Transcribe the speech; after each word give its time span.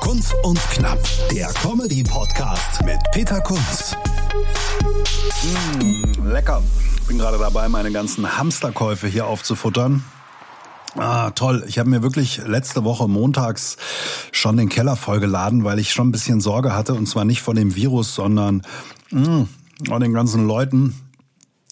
Kunz 0.00 0.32
und 0.42 0.58
Knapp, 0.70 0.98
der 1.30 1.48
Comedy-Podcast 1.48 2.84
mit 2.84 2.98
Peter 3.12 3.40
Kunz. 3.40 3.96
Mmh, 5.42 6.28
lecker. 6.28 6.62
Bin 7.06 7.18
gerade 7.18 7.38
dabei, 7.38 7.68
meine 7.68 7.90
ganzen 7.90 8.38
Hamsterkäufe 8.38 9.06
hier 9.06 9.26
aufzufuttern. 9.26 10.04
Ah, 10.96 11.30
toll. 11.30 11.64
Ich 11.68 11.78
habe 11.78 11.90
mir 11.90 12.02
wirklich 12.02 12.38
letzte 12.46 12.84
Woche 12.84 13.08
montags 13.08 13.76
schon 14.32 14.56
den 14.56 14.68
Keller 14.68 14.96
vollgeladen, 14.96 15.64
weil 15.64 15.78
ich 15.78 15.92
schon 15.92 16.08
ein 16.08 16.12
bisschen 16.12 16.40
Sorge 16.40 16.74
hatte. 16.74 16.94
Und 16.94 17.06
zwar 17.06 17.24
nicht 17.24 17.42
vor 17.42 17.54
dem 17.54 17.74
Virus, 17.74 18.14
sondern 18.14 18.62
mh, 19.10 19.46
vor 19.86 20.00
den 20.00 20.12
ganzen 20.12 20.46
Leuten, 20.46 20.94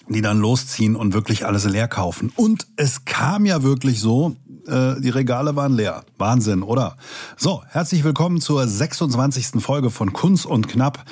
die 0.09 0.20
dann 0.23 0.39
losziehen 0.39 0.97
und 0.97 1.15
wirklich 1.15 1.47
alles 1.47 1.65
leer 1.65 1.89
kaufen. 1.89 2.33
Und 2.37 2.67
es 2.77 3.05
kam 3.05 3.47
ja 3.47 3.62
wirklich 3.62 4.01
so, 4.01 4.37
äh, 4.66 5.01
die 5.01 5.11
Regale 5.11 5.56
waren 5.56 5.75
leer. 5.75 6.05
Wahnsinn, 6.19 6.62
oder? 6.62 6.97
So, 7.37 7.62
herzlich 7.69 8.05
willkommen 8.05 8.41
zur 8.41 8.66
26. 8.66 9.62
Folge 9.62 9.91
von 9.91 10.12
Kunz 10.12 10.45
und 10.45 10.69
Knapp. 10.69 11.05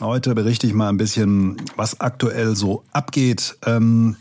Heute 0.00 0.34
berichte 0.34 0.66
ich 0.66 0.74
mal 0.74 0.88
ein 0.88 0.96
bisschen, 0.96 1.56
was 1.76 2.00
aktuell 2.00 2.56
so 2.56 2.84
abgeht. 2.92 3.56
Ähm, 3.66 4.16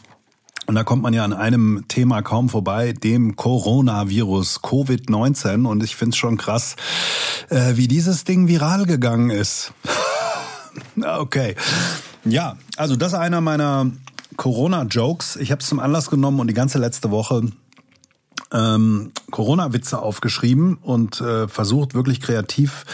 und 0.68 0.76
da 0.76 0.84
kommt 0.84 1.02
man 1.02 1.14
ja 1.14 1.24
an 1.24 1.34
einem 1.34 1.86
Thema 1.88 2.22
kaum 2.22 2.50
vorbei, 2.50 2.94
dem 2.94 3.36
Coronavirus, 3.36 4.62
Covid-19. 4.62 5.66
Und 5.66 5.84
ich 5.84 5.96
finde 5.96 6.12
es 6.14 6.18
schon 6.18 6.38
krass, 6.38 6.76
äh, 7.50 7.76
wie 7.76 7.88
dieses 7.88 8.24
Ding 8.24 8.48
viral 8.48 8.86
gegangen 8.86 9.30
ist. 9.30 9.74
okay. 11.20 11.56
Ja, 12.24 12.58
also 12.78 12.96
das 12.96 13.14
ist 13.14 13.20
einer 13.20 13.42
meiner 13.42 13.92
Corona-Jokes. 14.38 15.36
Ich 15.38 15.52
habe 15.52 15.62
es 15.62 15.68
zum 15.68 15.80
Anlass 15.80 16.10
genommen 16.10 16.40
und 16.40 16.48
die 16.48 16.54
ganze 16.54 16.78
letzte 16.78 17.12
Woche 17.12 17.52
ähm, 18.52 19.12
Corona-Witze 19.32 20.02
aufgeschrieben 20.02 20.78
und 20.82 21.22
äh, 21.22 21.48
versucht 21.48 21.94
wirklich 21.94 22.22
kreativ 22.22 22.86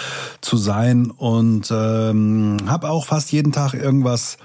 zu 0.42 0.58
sein 0.58 1.12
und 1.12 1.72
ähm, 1.72 2.58
habe 2.68 2.90
auch 2.90 3.06
fast 3.06 3.32
jeden 3.32 3.52
Tag 3.52 3.74
irgendwas 3.74 4.38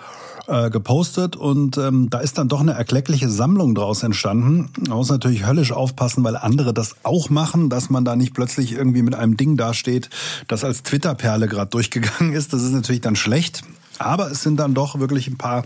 äh, 0.49 0.71
gepostet 0.71 1.37
und 1.37 1.79
ähm, 1.79 2.11
da 2.11 2.19
ist 2.19 2.39
dann 2.39 2.49
doch 2.49 2.61
eine 2.61 2.73
erkleckliche 2.73 3.29
Sammlung 3.29 3.75
draus 3.75 4.03
entstanden. 4.03 4.71
Man 4.89 4.97
muss 4.97 5.09
natürlich 5.09 5.47
höllisch 5.47 5.73
aufpassen, 5.73 6.25
weil 6.25 6.37
andere 6.37 6.75
das 6.75 6.97
auch 7.05 7.31
machen, 7.31 7.69
dass 7.69 7.91
man 7.91 8.05
da 8.05 8.17
nicht 8.17 8.35
plötzlich 8.35 8.73
irgendwie 8.73 9.03
mit 9.03 9.15
einem 9.15 9.37
Ding 9.37 9.57
dasteht, 9.57 10.11
das 10.49 10.65
als 10.65 10.83
Twitter-Perle 10.83 11.47
gerade 11.47 11.71
durchgegangen 11.71 12.33
ist. 12.33 12.53
Das 12.53 12.63
ist 12.63 12.73
natürlich 12.73 13.03
dann 13.03 13.17
schlecht, 13.17 13.63
aber 13.99 14.31
es 14.31 14.43
sind 14.43 14.57
dann 14.59 14.75
doch 14.75 14.99
wirklich 14.99 15.29
ein 15.29 15.39
paar 15.39 15.65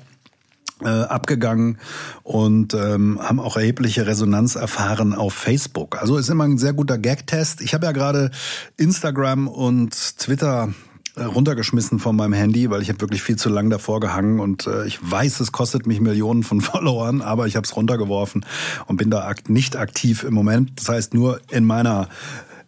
äh, 0.83 0.89
abgegangen 0.89 1.79
und 2.23 2.75
ähm, 2.75 3.19
haben 3.23 3.41
auch 3.41 3.57
erhebliche 3.57 4.07
Resonanz 4.07 4.57
erfahren 4.57 5.15
auf 5.15 5.33
Facebook. 5.33 6.01
Also 6.01 6.17
ist 6.17 6.29
immer 6.29 6.45
ein 6.45 6.59
sehr 6.59 6.75
guter 6.75 6.99
Gag-Test. 6.99 7.61
Ich 7.63 7.75
habe 7.75 7.87
ja 7.87 7.93
gerade 7.93 8.31
Instagram 8.77 9.49
und 9.49 10.19
Twitter 10.19 10.75
äh, 11.17 11.23
runtergeschmissen 11.23 11.99
von 11.99 12.15
meinem 12.15 12.35
Handy, 12.35 12.69
weil 12.69 12.83
ich 12.83 12.91
habe 12.91 13.01
wirklich 13.01 13.23
viel 13.23 13.37
zu 13.37 13.49
lang 13.49 13.71
davor 13.71 14.01
gehangen 14.01 14.39
und 14.39 14.67
äh, 14.67 14.87
ich 14.87 14.99
weiß, 15.01 15.41
es 15.41 15.51
kostet 15.51 15.87
mich 15.87 16.01
Millionen 16.01 16.43
von 16.43 16.61
Followern, 16.63 17.23
aber 17.23 17.47
ich 17.47 17.57
habe 17.57 17.65
es 17.65 17.75
runtergeworfen 17.75 18.45
und 18.87 18.99
bin 18.99 19.11
da 19.11 19.33
nicht 19.49 19.77
aktiv 19.77 20.25
im 20.25 20.35
Moment. 20.35 20.73
Das 20.77 20.91
heißt 20.91 21.15
nur 21.15 21.41
in 21.51 21.65
meiner 21.65 22.11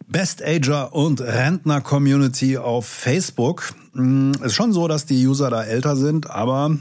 Best 0.07 0.43
Ager 0.43 0.95
und 0.95 1.21
Rentner 1.21 1.81
Community 1.81 2.57
auf 2.57 2.87
Facebook. 2.87 3.71
Hm, 3.93 4.31
ist 4.43 4.55
schon 4.55 4.73
so, 4.73 4.87
dass 4.87 5.05
die 5.05 5.27
User 5.27 5.51
da 5.51 5.63
älter 5.63 5.95
sind, 5.95 6.27
aber 6.31 6.75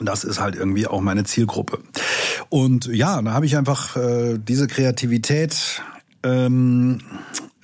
das 0.00 0.24
ist 0.24 0.40
halt 0.40 0.56
irgendwie 0.56 0.86
auch 0.86 1.00
meine 1.00 1.24
Zielgruppe. 1.24 1.80
Und 2.48 2.86
ja, 2.86 3.20
da 3.22 3.32
habe 3.32 3.46
ich 3.46 3.56
einfach 3.56 3.96
äh, 3.96 4.38
diese 4.38 4.66
Kreativität, 4.66 5.82
ähm, 6.22 6.98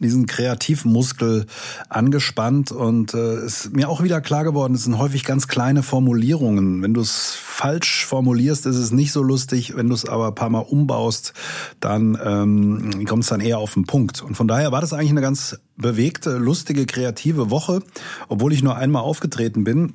diesen 0.02 0.26
Kreativmuskel 0.26 1.46
angespannt 1.88 2.72
und 2.72 3.14
äh, 3.14 3.44
ist 3.44 3.74
mir 3.74 3.88
auch 3.88 4.02
wieder 4.02 4.20
klar 4.20 4.44
geworden, 4.44 4.74
es 4.74 4.84
sind 4.84 4.98
häufig 4.98 5.24
ganz 5.24 5.48
kleine 5.48 5.82
Formulierungen. 5.82 6.82
Wenn 6.82 6.92
du 6.92 7.00
es 7.00 7.34
falsch 7.34 8.04
formulierst, 8.06 8.66
ist 8.66 8.76
es 8.76 8.90
nicht 8.90 9.12
so 9.12 9.22
lustig. 9.22 9.76
Wenn 9.76 9.88
du 9.88 9.94
es 9.94 10.04
aber 10.04 10.28
ein 10.28 10.34
paar 10.34 10.50
Mal 10.50 10.60
umbaust, 10.60 11.32
dann 11.80 12.18
ähm, 12.22 13.06
kommt 13.06 13.22
es 13.22 13.30
dann 13.30 13.40
eher 13.40 13.58
auf 13.58 13.74
den 13.74 13.84
Punkt. 13.84 14.22
Und 14.22 14.34
von 14.34 14.48
daher 14.48 14.72
war 14.72 14.80
das 14.80 14.92
eigentlich 14.92 15.10
eine 15.10 15.20
ganz 15.20 15.58
bewegte, 15.76 16.36
lustige, 16.36 16.84
kreative 16.86 17.50
Woche, 17.50 17.80
obwohl 18.28 18.52
ich 18.52 18.62
nur 18.62 18.76
einmal 18.76 19.02
aufgetreten 19.02 19.64
bin. 19.64 19.94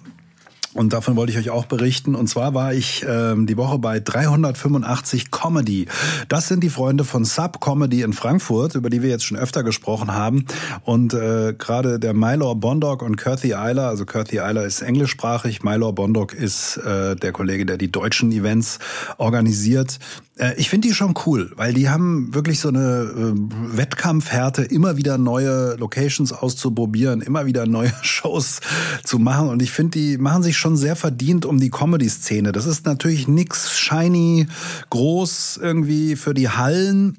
Und 0.78 0.94
davon 0.94 1.16
wollte 1.16 1.32
ich 1.32 1.40
euch 1.40 1.50
auch 1.50 1.66
berichten. 1.66 2.14
Und 2.14 2.28
zwar 2.28 2.54
war 2.54 2.72
ich 2.72 3.04
ähm, 3.10 3.48
die 3.48 3.58
Woche 3.58 3.80
bei 3.80 4.00
385 4.00 5.32
Comedy. 5.32 5.88
Das 6.30 6.48
sind 6.48 6.64
die 6.64 6.70
Freunde 6.70 7.04
von 7.04 7.26
Sub 7.26 7.60
Comedy 7.60 8.04
in 8.04 8.14
Frankfurt, 8.14 8.76
über 8.76 8.92
die 8.92 9.02
wir 9.02 9.10
jetzt 9.10 9.26
schon 9.26 9.40
öfter 9.40 9.64
gesprochen 9.64 10.14
haben. 10.14 10.46
Und 10.84 11.16
äh, 11.16 11.56
gerade 11.58 11.98
der 11.98 12.14
Mylor 12.14 12.56
Bondog 12.56 13.02
und 13.02 13.18
Kirthy 13.18 13.56
Eiler, 13.56 13.88
also 13.88 14.06
Kirthy 14.06 14.40
Eiler 14.40 14.66
ist 14.66 14.84
englischsprachig, 14.84 15.64
Mylor 15.64 15.94
Bondog 15.94 16.36
ist 16.36 16.78
äh, 16.78 17.16
der 17.16 17.32
Kollege, 17.32 17.66
der 17.66 17.78
die 17.78 17.92
deutschen 17.92 18.32
Events 18.32 18.78
organisiert. 19.18 19.98
Äh, 20.38 20.54
ich 20.58 20.70
finde 20.70 20.88
die 20.88 20.94
schon 20.94 21.14
cool, 21.26 21.52
weil 21.56 21.74
die 21.74 21.90
haben 21.90 22.34
wirklich 22.34 22.60
so 22.60 22.70
eine 22.70 22.80
äh, 22.80 23.78
Wettkampfhärte, 23.78 24.64
immer 24.64 24.98
wieder 24.98 25.18
neue 25.18 25.76
Locations 25.76 26.32
auszuprobieren, 26.34 27.22
immer 27.22 27.46
wieder 27.46 27.66
neue 27.66 27.92
Shows 28.02 28.60
zu 29.04 29.20
machen. 29.20 29.50
Und 29.50 29.62
ich 29.62 29.72
finde, 29.72 29.98
die 29.98 30.18
machen 30.18 30.44
sich 30.44 30.58
schon 30.58 30.67
sehr 30.76 30.96
verdient 30.96 31.46
um 31.46 31.60
die 31.60 31.70
Comedy-Szene. 31.70 32.52
Das 32.52 32.66
ist 32.66 32.86
natürlich 32.86 33.28
nix 33.28 33.78
shiny, 33.78 34.48
groß 34.90 35.60
irgendwie 35.62 36.16
für 36.16 36.34
die 36.34 36.50
Hallen. 36.50 37.18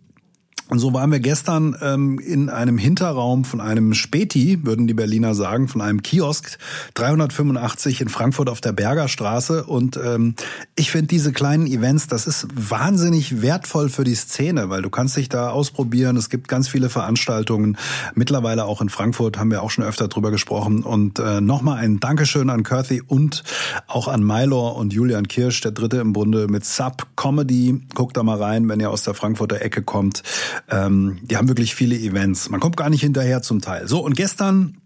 Und 0.69 0.81
so 0.81 0.93
waren 0.93 1.11
wir 1.11 1.21
gestern 1.21 1.77
ähm, 1.81 2.19
in 2.19 2.51
einem 2.51 2.77
Hinterraum 2.77 3.45
von 3.45 3.61
einem 3.61 3.95
Späti, 3.95 4.65
würden 4.65 4.87
die 4.87 4.95
Berliner 4.95 5.35
sagen, 5.35 5.67
von 5.67 5.81
einem 5.81 6.03
Kiosk 6.03 6.59
385 6.95 8.03
in 8.03 8.09
Frankfurt 8.09 8.51
auf 8.51 8.61
der 8.61 8.73
Bergerstraße. 8.73 9.65
Und 9.65 9.99
ähm, 10.03 10.35
ich 10.75 10.91
finde 10.91 11.07
diese 11.07 11.33
kleinen 11.33 11.67
Events, 11.67 12.07
das 12.07 12.27
ist 12.27 12.49
wahnsinnig 12.55 13.41
wertvoll 13.41 13.89
für 13.89 14.05
die 14.05 14.15
Szene, 14.15 14.69
weil 14.69 14.83
du 14.83 14.91
kannst 14.91 15.17
dich 15.17 15.31
da 15.31 15.51
ausprobieren. 15.51 16.17
Es 16.17 16.29
gibt 16.29 16.49
ganz 16.49 16.69
viele 16.69 16.91
Veranstaltungen. 16.91 17.79
Mittlerweile 18.15 18.67
auch 18.67 18.83
in 18.83 18.91
Frankfurt 18.91 19.39
haben 19.39 19.51
wir 19.51 19.63
auch 19.63 19.71
schon 19.71 19.85
öfter 19.85 20.09
drüber 20.09 20.31
gesprochen. 20.31 20.83
Und 20.83 21.19
äh, 21.19 21.41
nochmal 21.41 21.79
ein 21.79 21.99
Dankeschön 21.99 22.51
an 22.51 22.63
Kirthy 22.63 23.01
und 23.01 23.43
auch 23.87 24.07
an 24.07 24.23
Mylor 24.23 24.77
und 24.77 24.93
Julian 24.93 25.29
Kirsch, 25.29 25.63
der 25.63 25.73
Dritte 25.73 25.97
im 25.97 26.13
Bunde 26.13 26.47
mit 26.47 26.67
Sub 26.67 27.07
Comedy. 27.17 27.81
Guckt 27.95 28.19
da 28.19 28.23
mal 28.23 28.37
rein, 28.37 28.69
wenn 28.69 28.81
ihr 28.81 28.91
aus 28.91 29.03
der 29.03 29.15
Frankfurter 29.15 29.63
Ecke 29.63 29.83
kommt. 29.83 30.23
Ähm, 30.69 31.19
die 31.23 31.37
haben 31.37 31.49
wirklich 31.49 31.75
viele 31.75 31.97
Events. 31.97 32.49
Man 32.51 32.61
kommt 32.61 32.77
gar 32.77 32.91
nicht 32.91 33.03
hinterher 33.03 33.43
zum 33.43 33.61
Teil. 33.61 33.89
So, 33.89 34.01
und 34.05 34.17
gestern 34.17 34.79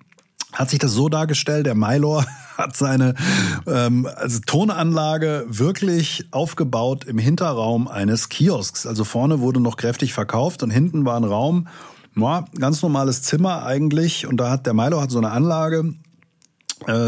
hat 0.52 0.70
sich 0.70 0.78
das 0.78 0.92
so 0.92 1.08
dargestellt, 1.08 1.66
der 1.66 1.74
Mylor 1.74 2.26
hat 2.56 2.76
seine 2.76 3.14
ähm, 3.66 4.08
also 4.14 4.40
Tonanlage 4.46 5.46
wirklich 5.48 6.26
aufgebaut 6.30 7.04
im 7.04 7.18
Hinterraum 7.18 7.88
eines 7.88 8.28
Kiosks. 8.28 8.86
Also 8.86 9.04
vorne 9.04 9.40
wurde 9.40 9.60
noch 9.60 9.76
kräftig 9.76 10.12
verkauft 10.12 10.62
und 10.62 10.70
hinten 10.70 11.04
war 11.04 11.16
ein 11.16 11.24
Raum, 11.24 11.68
ja, 12.14 12.44
ganz 12.58 12.82
normales 12.82 13.22
Zimmer 13.22 13.64
eigentlich. 13.64 14.26
Und 14.26 14.36
da 14.36 14.50
hat 14.50 14.66
der 14.66 14.74
Milo 14.74 15.00
hat 15.00 15.10
so 15.10 15.18
eine 15.18 15.30
Anlage, 15.30 15.94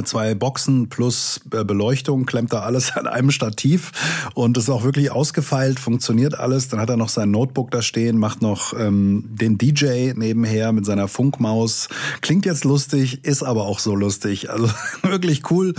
zwei 0.04 0.34
Boxen 0.34 0.88
plus 0.88 1.40
äh, 1.52 1.64
Beleuchtung, 1.64 2.26
klemmt 2.26 2.52
da 2.52 2.60
alles 2.60 2.92
an 2.96 3.06
einem 3.06 3.30
Stativ 3.30 3.92
und 4.34 4.56
ist 4.56 4.70
auch 4.70 4.84
wirklich 4.84 5.10
ausgefeilt, 5.10 5.78
funktioniert 5.78 6.38
alles. 6.38 6.68
Dann 6.68 6.80
hat 6.80 6.90
er 6.90 6.96
noch 6.96 7.08
sein 7.08 7.30
Notebook 7.30 7.70
da 7.70 7.82
stehen, 7.82 8.18
macht 8.18 8.42
noch 8.42 8.78
ähm, 8.78 9.24
den 9.28 9.58
DJ 9.58 10.12
nebenher 10.14 10.72
mit 10.72 10.86
seiner 10.86 11.08
Funkmaus. 11.08 11.88
Klingt 12.20 12.46
jetzt 12.46 12.64
lustig, 12.64 13.24
ist 13.24 13.42
aber 13.42 13.64
auch 13.64 13.78
so 13.78 13.94
lustig. 13.94 14.50
Also 14.50 14.68
wirklich 15.02 15.50
cool. 15.50 15.74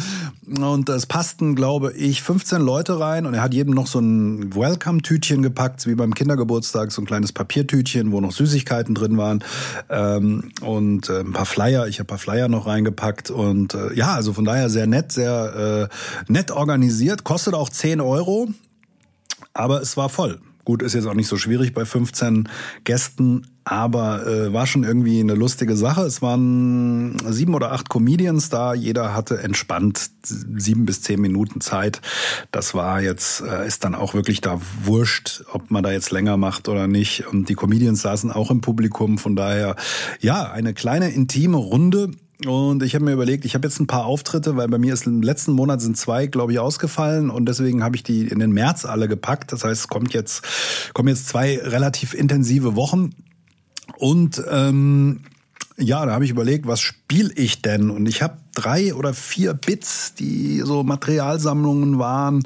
Und 0.59 0.89
es 0.89 1.05
passten, 1.05 1.55
glaube 1.55 1.93
ich, 1.93 2.21
15 2.21 2.61
Leute 2.61 2.99
rein 2.99 3.25
und 3.25 3.33
er 3.33 3.41
hat 3.41 3.53
jedem 3.53 3.73
noch 3.73 3.87
so 3.87 3.99
ein 3.99 4.55
Welcome-Tütchen 4.55 5.41
gepackt, 5.41 5.87
wie 5.87 5.95
beim 5.95 6.13
Kindergeburtstag, 6.13 6.91
so 6.91 7.01
ein 7.01 7.05
kleines 7.05 7.31
Papiertütchen, 7.31 8.11
wo 8.11 8.21
noch 8.21 8.31
Süßigkeiten 8.31 8.93
drin 8.93 9.17
waren 9.17 9.43
ähm, 9.89 10.51
und 10.61 11.09
äh, 11.09 11.21
ein 11.21 11.33
paar 11.33 11.45
Flyer. 11.45 11.87
Ich 11.87 11.99
habe 11.99 12.05
ein 12.05 12.07
paar 12.07 12.17
Flyer 12.17 12.47
noch 12.47 12.67
reingepackt 12.67 13.31
und 13.31 13.73
äh, 13.91 13.97
ja, 13.97 14.13
also 14.13 14.33
von 14.33 14.45
daher 14.45 14.69
sehr 14.69 14.87
nett, 14.87 15.11
sehr 15.11 15.89
äh, 15.91 16.31
nett 16.31 16.51
organisiert. 16.51 17.23
Kostet 17.23 17.53
auch 17.53 17.69
10 17.69 18.01
Euro, 18.01 18.49
aber 19.53 19.81
es 19.81 19.97
war 19.97 20.09
voll. 20.09 20.39
Gut, 20.65 20.81
ist 20.81 20.95
jetzt 20.95 21.05
auch 21.05 21.13
nicht 21.13 21.27
so 21.27 21.37
schwierig 21.37 21.75
bei 21.75 21.85
15 21.85 22.49
Gästen. 22.83 23.45
aber 23.67 24.25
äh, 24.27 24.53
war 24.53 24.65
schon 24.67 24.83
irgendwie 24.83 25.19
eine 25.19 25.35
lustige 25.35 25.75
Sache. 25.75 26.01
Es 26.01 26.23
waren 26.23 27.17
sieben 27.31 27.53
oder 27.53 27.71
acht 27.71 27.89
Comedians 27.89 28.49
da, 28.49 28.73
jeder 28.73 29.15
hatte 29.15 29.39
entspannt 29.41 30.09
sieben 30.23 30.85
bis 30.85 31.01
zehn 31.03 31.21
Minuten 31.21 31.61
Zeit. 31.61 32.01
Das 32.51 32.73
war 32.73 33.01
jetzt, 33.01 33.41
äh, 33.41 33.65
ist 33.67 33.83
dann 33.83 33.93
auch 33.93 34.15
wirklich 34.15 34.41
da 34.41 34.59
wurscht, 34.83 35.43
ob 35.51 35.69
man 35.69 35.83
da 35.83 35.91
jetzt 35.91 36.11
länger 36.11 36.37
macht 36.37 36.67
oder 36.67 36.87
nicht. 36.87 37.27
Und 37.27 37.47
die 37.49 37.55
Comedians 37.55 38.01
saßen 38.01 38.31
auch 38.31 38.49
im 38.49 38.61
Publikum, 38.61 39.19
von 39.19 39.35
daher, 39.35 39.75
ja, 40.19 40.51
eine 40.51 40.73
kleine 40.73 41.11
intime 41.11 41.57
Runde. 41.57 42.09
Und 42.43 42.83
ich 42.83 42.95
habe 42.95 43.05
mir 43.05 43.13
überlegt, 43.13 43.45
ich 43.45 43.55
habe 43.55 43.65
jetzt 43.65 43.79
ein 43.79 43.87
paar 43.87 44.05
Auftritte, 44.05 44.57
weil 44.57 44.67
bei 44.67 44.77
mir 44.77 44.93
ist 44.93 45.07
im 45.07 45.21
letzten 45.21 45.53
Monat 45.53 45.79
sind 45.79 45.95
zwei, 45.95 46.27
glaube 46.27 46.51
ich, 46.51 46.59
ausgefallen 46.59 47.29
und 47.29 47.45
deswegen 47.45 47.81
habe 47.81 47.95
ich 47.95 48.03
die 48.03 48.27
in 48.27 48.39
den 48.39 48.51
März 48.51 48.83
alle 48.83 49.07
gepackt. 49.07 49.53
Das 49.53 49.63
heißt, 49.63 49.81
es 49.81 49.87
kommt 49.87 50.13
jetzt 50.13 50.43
kommen 50.93 51.07
jetzt 51.07 51.29
zwei 51.29 51.57
relativ 51.57 52.13
intensive 52.13 52.75
Wochen 52.75 53.11
und 53.97 54.43
ähm, 54.49 55.21
ja, 55.77 56.05
da 56.05 56.13
habe 56.13 56.25
ich 56.25 56.31
überlegt, 56.31 56.67
was 56.67 56.81
spiele 56.81 57.33
ich 57.35 57.61
denn? 57.61 57.89
Und 57.89 58.05
ich 58.05 58.21
habe 58.21 58.37
drei 58.53 58.93
oder 58.93 59.13
vier 59.13 59.53
Bits, 59.53 60.13
die 60.13 60.61
so 60.61 60.83
Materialsammlungen 60.83 61.99
waren. 61.99 62.43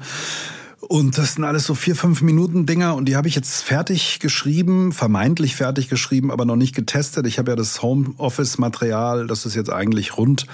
Und 0.82 1.18
das 1.18 1.36
sind 1.36 1.44
alles 1.44 1.66
so 1.66 1.76
vier, 1.76 1.96
fünf 1.96 2.22
Minuten 2.22 2.66
Dinger 2.66 2.96
und 2.96 3.06
die 3.06 3.16
habe 3.16 3.28
ich 3.28 3.36
jetzt 3.36 3.64
fertig 3.64 4.20
geschrieben, 4.20 4.92
vermeintlich 4.94 5.56
fertig 5.56 5.90
geschrieben, 5.90 6.32
aber 6.32 6.46
noch 6.46 6.56
nicht 6.56 6.74
getestet. 6.74 7.28
Ich 7.28 7.38
habe 7.38 7.52
ja 7.52 7.56
das 7.56 7.82
Homeoffice-Material, 7.82 9.28
das 9.28 9.46
ist 9.46 9.56
jetzt 9.56 9.72
eigentlich 9.72 10.18
rund 10.18 10.46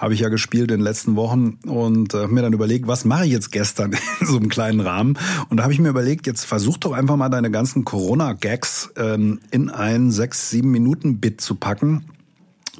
habe 0.00 0.14
ich 0.14 0.20
ja 0.20 0.30
gespielt 0.30 0.70
in 0.70 0.78
den 0.78 0.80
letzten 0.80 1.14
Wochen 1.14 1.58
und 1.66 2.14
äh, 2.14 2.26
mir 2.26 2.40
dann 2.40 2.54
überlegt, 2.54 2.86
was 2.86 3.04
mache 3.04 3.26
ich 3.26 3.32
jetzt 3.32 3.52
gestern 3.52 3.92
in 4.20 4.26
so 4.26 4.38
einem 4.38 4.48
kleinen 4.48 4.80
Rahmen? 4.80 5.18
Und 5.50 5.58
da 5.58 5.62
habe 5.62 5.74
ich 5.74 5.78
mir 5.78 5.90
überlegt, 5.90 6.26
jetzt 6.26 6.46
versuch 6.46 6.78
doch 6.78 6.92
einfach 6.92 7.16
mal 7.16 7.28
deine 7.28 7.50
ganzen 7.50 7.84
Corona-Gags 7.84 8.92
ähm, 8.96 9.40
in 9.50 9.68
ein 9.68 10.10
sechs, 10.10 10.48
sieben 10.48 10.70
Minuten 10.70 11.20
Bit 11.20 11.42
zu 11.42 11.54
packen 11.54 12.06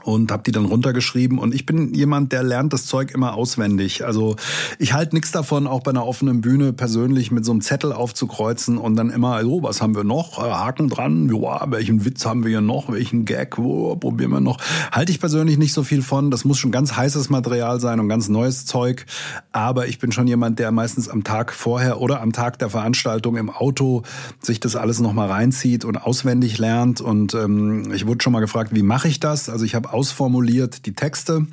und 0.04 0.32
habe 0.32 0.42
die 0.42 0.52
dann 0.52 0.64
runtergeschrieben 0.64 1.38
und 1.38 1.54
ich 1.54 1.66
bin 1.66 1.94
jemand, 1.94 2.32
der 2.32 2.42
lernt 2.42 2.72
das 2.72 2.86
Zeug 2.86 3.10
immer 3.12 3.34
auswendig. 3.34 4.04
Also 4.04 4.36
ich 4.78 4.92
halte 4.92 5.14
nichts 5.14 5.32
davon, 5.32 5.66
auch 5.66 5.82
bei 5.82 5.90
einer 5.90 6.06
offenen 6.06 6.40
Bühne 6.40 6.72
persönlich 6.72 7.30
mit 7.30 7.44
so 7.44 7.52
einem 7.52 7.60
Zettel 7.60 7.92
aufzukreuzen 7.92 8.78
und 8.78 8.96
dann 8.96 9.10
immer, 9.10 9.42
so, 9.42 9.62
was 9.62 9.82
haben 9.82 9.94
wir 9.94 10.04
noch? 10.04 10.38
Äh, 10.38 10.50
Haken 10.50 10.88
dran, 10.88 11.28
ja, 11.34 11.70
welchen 11.70 12.04
Witz 12.04 12.24
haben 12.24 12.44
wir 12.44 12.50
hier 12.50 12.60
noch? 12.60 12.90
Welchen 12.92 13.24
Gag, 13.24 13.58
wo, 13.58 13.96
probieren 13.96 14.30
wir 14.30 14.40
noch? 14.40 14.58
Halte 14.92 15.12
ich 15.12 15.20
persönlich 15.20 15.58
nicht 15.58 15.72
so 15.72 15.82
viel 15.82 16.02
von. 16.02 16.30
Das 16.30 16.44
muss 16.44 16.58
schon 16.58 16.70
ganz 16.70 16.96
heißes 16.96 17.30
Material 17.30 17.80
sein 17.80 18.00
und 18.00 18.08
ganz 18.08 18.28
neues 18.28 18.66
Zeug. 18.66 19.06
Aber 19.52 19.88
ich 19.88 19.98
bin 19.98 20.12
schon 20.12 20.26
jemand, 20.26 20.58
der 20.58 20.70
meistens 20.70 21.08
am 21.08 21.24
Tag 21.24 21.52
vorher 21.52 22.00
oder 22.00 22.20
am 22.20 22.32
Tag 22.32 22.58
der 22.58 22.70
Veranstaltung 22.70 23.36
im 23.36 23.50
Auto 23.50 24.02
sich 24.40 24.60
das 24.60 24.76
alles 24.76 25.00
nochmal 25.00 25.28
reinzieht 25.28 25.84
und 25.84 25.96
auswendig 25.96 26.58
lernt. 26.58 27.00
Und 27.00 27.34
ähm, 27.34 27.92
ich 27.92 28.06
wurde 28.06 28.22
schon 28.22 28.32
mal 28.32 28.40
gefragt, 28.40 28.74
wie 28.74 28.82
mache 28.82 29.08
ich 29.08 29.20
das? 29.20 29.48
Also 29.48 29.64
ich 29.64 29.74
habe 29.74 29.89
ausformuliert 29.92 30.86
die 30.86 30.94
Texte 30.94 31.46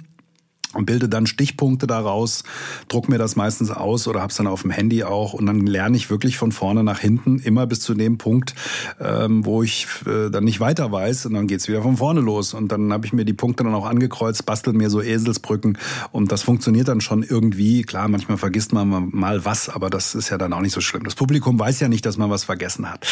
und 0.74 0.86
bilde 0.86 1.08
dann 1.08 1.28
Stichpunkte 1.28 1.88
daraus, 1.88 2.44
druck 2.88 3.10
mir 3.10 3.18
das 3.18 3.36
meistens 3.36 3.72
aus 3.72 4.08
oder 4.08 4.22
hab's 4.22 4.36
dann 4.36 4.48
auf 4.48 4.62
dem 4.62 4.72
Handy 4.72 5.04
auch 5.04 5.34
und 5.34 5.46
dann 5.46 5.66
lerne 5.66 5.96
ich 5.96 6.10
wirklich 6.10 6.38
von 6.38 6.52
vorne 6.52 6.84
nach 6.84 7.00
hinten 7.00 7.40
immer 7.40 7.66
bis 7.68 7.80
zu 7.80 7.94
dem 7.94 8.18
Punkt, 8.18 8.54
ähm, 9.00 9.46
wo 9.46 9.64
ich 9.64 9.88
äh, 10.06 10.30
dann 10.30 10.44
nicht 10.44 10.60
weiter 10.60 10.92
weiß 10.92 11.26
und 11.26 11.34
dann 11.34 11.48
geht's 11.48 11.68
wieder 11.68 11.82
von 11.82 11.98
vorne 11.98 12.20
los 12.20 12.54
und 12.54 12.72
dann 12.72 12.92
habe 12.92 13.06
ich 13.06 13.14
mir 13.14 13.26
die 13.26 13.34
Punkte 13.34 13.64
dann 13.64 13.74
auch 13.74 13.86
angekreuzt, 13.86 14.46
bastel 14.46 14.74
mir 14.74 14.90
so 14.90 15.02
Eselsbrücken 15.02 15.78
und 16.12 16.32
das 16.32 16.44
funktioniert 16.44 16.88
dann 16.90 17.02
schon 17.02 17.24
irgendwie. 17.24 17.84
Klar, 17.84 18.08
manchmal 18.08 18.38
vergisst 18.38 18.74
man 18.74 19.10
mal 19.12 19.46
was, 19.46 19.70
aber 19.70 19.90
das 19.90 20.16
ist 20.16 20.30
ja 20.30 20.38
dann 20.38 20.54
auch 20.54 20.62
nicht 20.62 20.74
so 20.74 20.82
schlimm. 20.82 21.04
Das 21.04 21.16
Publikum 21.16 21.58
weiß 21.58 21.80
ja 21.80 21.88
nicht, 21.88 22.06
dass 22.06 22.18
man 22.18 22.30
was 22.30 22.44
vergessen 22.44 22.90
hat. 22.92 23.08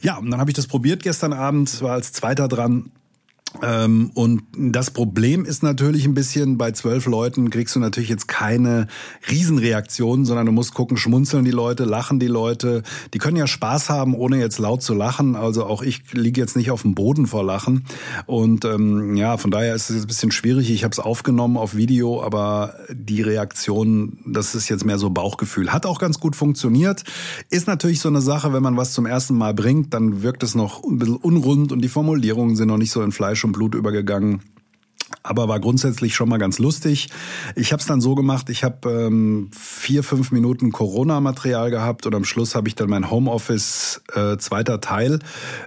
Ja, 0.00 0.16
und 0.16 0.30
dann 0.30 0.40
habe 0.40 0.50
ich 0.50 0.56
das 0.56 0.66
probiert 0.66 1.02
gestern 1.02 1.32
Abend, 1.32 1.82
war 1.82 1.92
als 1.92 2.12
Zweiter 2.12 2.48
dran 2.48 2.90
und 3.58 4.42
das 4.56 4.92
Problem 4.92 5.44
ist 5.44 5.64
natürlich 5.64 6.04
ein 6.04 6.14
bisschen, 6.14 6.56
bei 6.56 6.70
zwölf 6.70 7.06
Leuten 7.06 7.50
kriegst 7.50 7.74
du 7.74 7.80
natürlich 7.80 8.08
jetzt 8.08 8.28
keine 8.28 8.86
Riesenreaktionen, 9.28 10.24
sondern 10.24 10.46
du 10.46 10.52
musst 10.52 10.72
gucken, 10.72 10.96
schmunzeln 10.96 11.44
die 11.44 11.50
Leute, 11.50 11.84
lachen 11.84 12.20
die 12.20 12.28
Leute. 12.28 12.84
Die 13.12 13.18
können 13.18 13.36
ja 13.36 13.48
Spaß 13.48 13.90
haben, 13.90 14.14
ohne 14.14 14.38
jetzt 14.38 14.58
laut 14.60 14.82
zu 14.82 14.94
lachen. 14.94 15.34
Also 15.34 15.64
auch 15.66 15.82
ich 15.82 16.12
liege 16.12 16.40
jetzt 16.40 16.56
nicht 16.56 16.70
auf 16.70 16.82
dem 16.82 16.94
Boden 16.94 17.26
vor 17.26 17.44
Lachen. 17.44 17.84
Und 18.26 18.64
ähm, 18.64 19.16
ja, 19.16 19.36
von 19.36 19.50
daher 19.50 19.74
ist 19.74 19.90
es 19.90 19.96
jetzt 19.96 20.04
ein 20.04 20.08
bisschen 20.08 20.30
schwierig. 20.30 20.70
Ich 20.70 20.84
habe 20.84 20.92
es 20.92 21.00
aufgenommen 21.00 21.56
auf 21.56 21.74
Video, 21.74 22.22
aber 22.22 22.74
die 22.88 23.20
Reaktion, 23.20 24.18
das 24.26 24.54
ist 24.54 24.68
jetzt 24.68 24.84
mehr 24.84 24.98
so 24.98 25.10
Bauchgefühl. 25.10 25.72
Hat 25.72 25.86
auch 25.86 25.98
ganz 25.98 26.20
gut 26.20 26.36
funktioniert. 26.36 27.02
Ist 27.50 27.66
natürlich 27.66 28.00
so 28.00 28.08
eine 28.08 28.20
Sache, 28.20 28.52
wenn 28.52 28.62
man 28.62 28.76
was 28.76 28.92
zum 28.92 29.06
ersten 29.06 29.36
Mal 29.36 29.54
bringt, 29.54 29.92
dann 29.92 30.22
wirkt 30.22 30.44
es 30.44 30.54
noch 30.54 30.84
ein 30.84 30.98
bisschen 30.98 31.16
unrund 31.16 31.72
und 31.72 31.80
die 31.80 31.88
Formulierungen 31.88 32.54
sind 32.54 32.68
noch 32.68 32.78
nicht 32.78 32.92
so 32.92 33.02
in 33.02 33.10
Fleisch 33.10 33.39
Fleisch 33.40 33.44
und 33.44 33.52
Blut 33.52 33.74
übergegangen 33.74 34.42
aber 35.22 35.48
war 35.48 35.60
grundsätzlich 35.60 36.14
schon 36.14 36.28
mal 36.28 36.38
ganz 36.38 36.58
lustig. 36.58 37.10
Ich 37.54 37.72
habe 37.72 37.80
es 37.80 37.86
dann 37.86 38.00
so 38.00 38.14
gemacht, 38.14 38.48
ich 38.48 38.64
habe 38.64 38.90
ähm, 38.90 39.50
vier, 39.56 40.02
fünf 40.02 40.32
Minuten 40.32 40.72
Corona-Material 40.72 41.70
gehabt 41.70 42.06
und 42.06 42.14
am 42.14 42.24
Schluss 42.24 42.54
habe 42.54 42.68
ich 42.68 42.74
dann 42.74 42.88
mein 42.88 43.10
Homeoffice 43.10 44.00
äh, 44.14 44.38
zweiter 44.38 44.80
Teil 44.80 45.18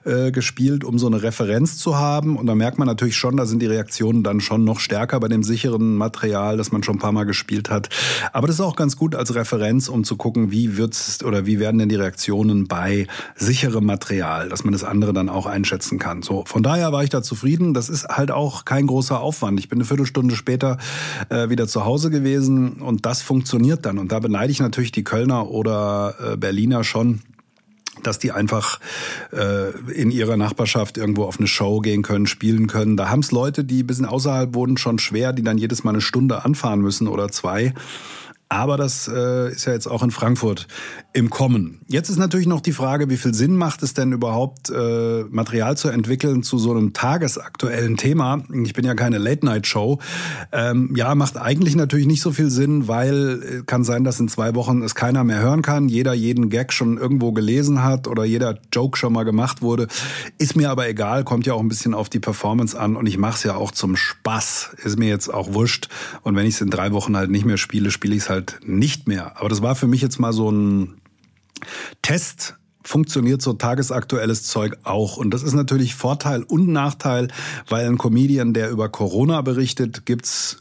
äh, 0.05 0.31
gespielt, 0.31 0.83
um 0.83 0.97
so 0.97 1.07
eine 1.07 1.21
Referenz 1.21 1.77
zu 1.77 1.97
haben. 1.97 2.35
Und 2.35 2.47
da 2.47 2.55
merkt 2.55 2.79
man 2.79 2.87
natürlich 2.87 3.15
schon, 3.15 3.37
da 3.37 3.45
sind 3.45 3.59
die 3.59 3.67
Reaktionen 3.67 4.23
dann 4.23 4.41
schon 4.41 4.63
noch 4.63 4.79
stärker 4.79 5.19
bei 5.19 5.27
dem 5.27 5.43
sicheren 5.43 5.95
Material, 5.95 6.57
das 6.57 6.71
man 6.71 6.81
schon 6.81 6.95
ein 6.95 6.99
paar 6.99 7.11
Mal 7.11 7.25
gespielt 7.25 7.69
hat. 7.69 7.89
Aber 8.31 8.47
das 8.47 8.55
ist 8.55 8.61
auch 8.61 8.75
ganz 8.75 8.97
gut 8.97 9.13
als 9.13 9.35
Referenz, 9.35 9.87
um 9.87 10.03
zu 10.03 10.15
gucken, 10.15 10.51
wie 10.51 10.77
wird's 10.77 11.23
oder 11.23 11.45
wie 11.45 11.59
werden 11.59 11.77
denn 11.77 11.89
die 11.89 11.95
Reaktionen 11.95 12.67
bei 12.67 13.07
sicherem 13.35 13.85
Material, 13.85 14.49
dass 14.49 14.63
man 14.63 14.73
das 14.73 14.83
andere 14.83 15.13
dann 15.13 15.29
auch 15.29 15.45
einschätzen 15.45 15.99
kann. 15.99 16.23
So, 16.23 16.43
von 16.47 16.63
daher 16.63 16.91
war 16.91 17.03
ich 17.03 17.11
da 17.11 17.21
zufrieden. 17.21 17.75
Das 17.75 17.89
ist 17.89 18.07
halt 18.07 18.31
auch 18.31 18.65
kein 18.65 18.87
großer 18.87 19.19
Aufwand 19.19 19.42
Aufwand. 19.43 19.59
Ich 19.59 19.67
bin 19.67 19.77
eine 19.77 19.85
Viertelstunde 19.85 20.35
später 20.35 20.77
äh, 21.29 21.49
wieder 21.49 21.67
zu 21.67 21.83
Hause 21.83 22.09
gewesen 22.09 22.73
und 22.81 23.05
das 23.05 23.21
funktioniert 23.21 23.85
dann. 23.85 23.97
Und 23.97 24.11
da 24.11 24.19
beneide 24.19 24.51
ich 24.51 24.59
natürlich 24.59 24.93
die 24.93 25.03
Kölner 25.03 25.49
oder 25.49 26.15
äh, 26.19 26.37
Berliner 26.37 26.83
schon 26.83 27.21
dass 28.01 28.17
die 28.17 28.31
einfach 28.31 28.79
äh, 29.31 29.69
in 29.91 30.09
ihrer 30.09 30.35
Nachbarschaft 30.35 30.97
irgendwo 30.97 31.25
auf 31.25 31.37
eine 31.37 31.47
Show 31.47 31.79
gehen 31.79 32.01
können, 32.01 32.25
spielen 32.25 32.65
können. 32.65 32.97
Da 32.97 33.09
haben 33.09 33.19
es 33.19 33.31
Leute, 33.31 33.63
die 33.63 33.83
ein 33.83 33.87
bisschen 33.87 34.07
außerhalb 34.07 34.55
wohnen, 34.55 34.77
schon 34.77 34.97
schwer, 34.97 35.31
die 35.31 35.43
dann 35.43 35.59
jedes 35.59 35.83
Mal 35.83 35.91
eine 35.91 36.01
Stunde 36.01 36.43
anfahren 36.43 36.81
müssen 36.81 37.07
oder 37.07 37.29
zwei. 37.29 37.73
Aber 38.53 38.77
das 38.77 39.07
äh, 39.07 39.51
ist 39.51 39.65
ja 39.65 39.73
jetzt 39.73 39.87
auch 39.87 40.03
in 40.03 40.11
Frankfurt 40.11 40.67
im 41.11 41.31
Kommen. 41.31 41.79
Jetzt 41.87 42.09
ist 42.09 42.19
natürlich 42.19 42.45
noch 42.45 42.61
die 42.61 42.71
Frage, 42.71 43.09
wie 43.09 43.17
viel 43.17 43.33
Sinn 43.33 43.55
macht 43.55 43.81
es 43.81 43.95
denn 43.95 44.11
überhaupt, 44.11 44.69
äh, 44.69 45.23
Material 45.31 45.75
zu 45.75 45.89
entwickeln 45.89 46.43
zu 46.43 46.59
so 46.59 46.69
einem 46.69 46.93
tagesaktuellen 46.93 47.97
Thema? 47.97 48.43
Ich 48.63 48.73
bin 48.73 48.85
ja 48.85 48.93
keine 48.93 49.17
Late-Night-Show. 49.17 49.97
Ähm, 50.51 50.93
ja, 50.95 51.15
macht 51.15 51.37
eigentlich 51.37 51.75
natürlich 51.75 52.05
nicht 52.05 52.21
so 52.21 52.31
viel 52.31 52.51
Sinn, 52.51 52.87
weil 52.87 53.41
äh, 53.41 53.63
kann 53.65 53.83
sein, 53.83 54.03
dass 54.03 54.19
in 54.19 54.27
zwei 54.27 54.53
Wochen 54.53 54.83
es 54.83 54.93
keiner 54.93 55.23
mehr 55.23 55.41
hören 55.41 55.63
kann, 55.63 55.89
jeder 55.89 56.13
jeden 56.13 56.49
Gag 56.51 56.73
schon 56.73 56.99
irgendwo 56.99 57.31
gelesen 57.31 57.83
hat 57.83 58.07
oder 58.07 58.23
jeder 58.23 58.59
Joke 58.71 58.99
schon 58.99 59.13
mal 59.13 59.23
gemacht 59.23 59.63
wurde. 59.63 59.87
Ist 60.37 60.55
mir 60.55 60.69
aber 60.69 60.87
egal, 60.87 61.23
kommt 61.23 61.47
ja 61.47 61.55
auch 61.55 61.61
ein 61.61 61.69
bisschen 61.69 61.95
auf 61.95 62.07
die 62.07 62.19
Performance 62.19 62.79
an 62.79 62.95
und 62.95 63.07
ich 63.07 63.17
mache 63.17 63.37
es 63.37 63.43
ja 63.43 63.55
auch 63.55 63.71
zum 63.71 63.95
Spaß. 63.95 64.75
Ist 64.83 64.99
mir 64.99 65.09
jetzt 65.09 65.33
auch 65.33 65.55
wurscht. 65.55 65.89
Und 66.21 66.35
wenn 66.35 66.45
ich 66.45 66.53
es 66.53 66.61
in 66.61 66.69
drei 66.69 66.91
Wochen 66.91 67.17
halt 67.17 67.31
nicht 67.31 67.45
mehr 67.45 67.57
spiele, 67.57 67.89
spiele 67.89 68.15
ich 68.15 68.23
es 68.23 68.29
halt 68.29 68.42
halt 68.43 68.59
nicht 68.67 69.07
mehr. 69.07 69.37
Aber 69.39 69.49
das 69.49 69.61
war 69.61 69.75
für 69.75 69.87
mich 69.87 70.01
jetzt 70.01 70.19
mal 70.19 70.33
so 70.33 70.51
ein 70.51 71.01
Test, 72.01 72.55
funktioniert 72.83 73.41
so 73.41 73.53
tagesaktuelles 73.53 74.43
Zeug 74.43 74.77
auch. 74.83 75.17
Und 75.17 75.33
das 75.33 75.43
ist 75.43 75.53
natürlich 75.53 75.95
Vorteil 75.95 76.43
und 76.43 76.67
Nachteil, 76.67 77.29
weil 77.69 77.87
ein 77.87 77.97
Comedian, 77.97 78.53
der 78.53 78.69
über 78.69 78.89
Corona 78.89 79.41
berichtet, 79.41 80.05
gibt's 80.05 80.57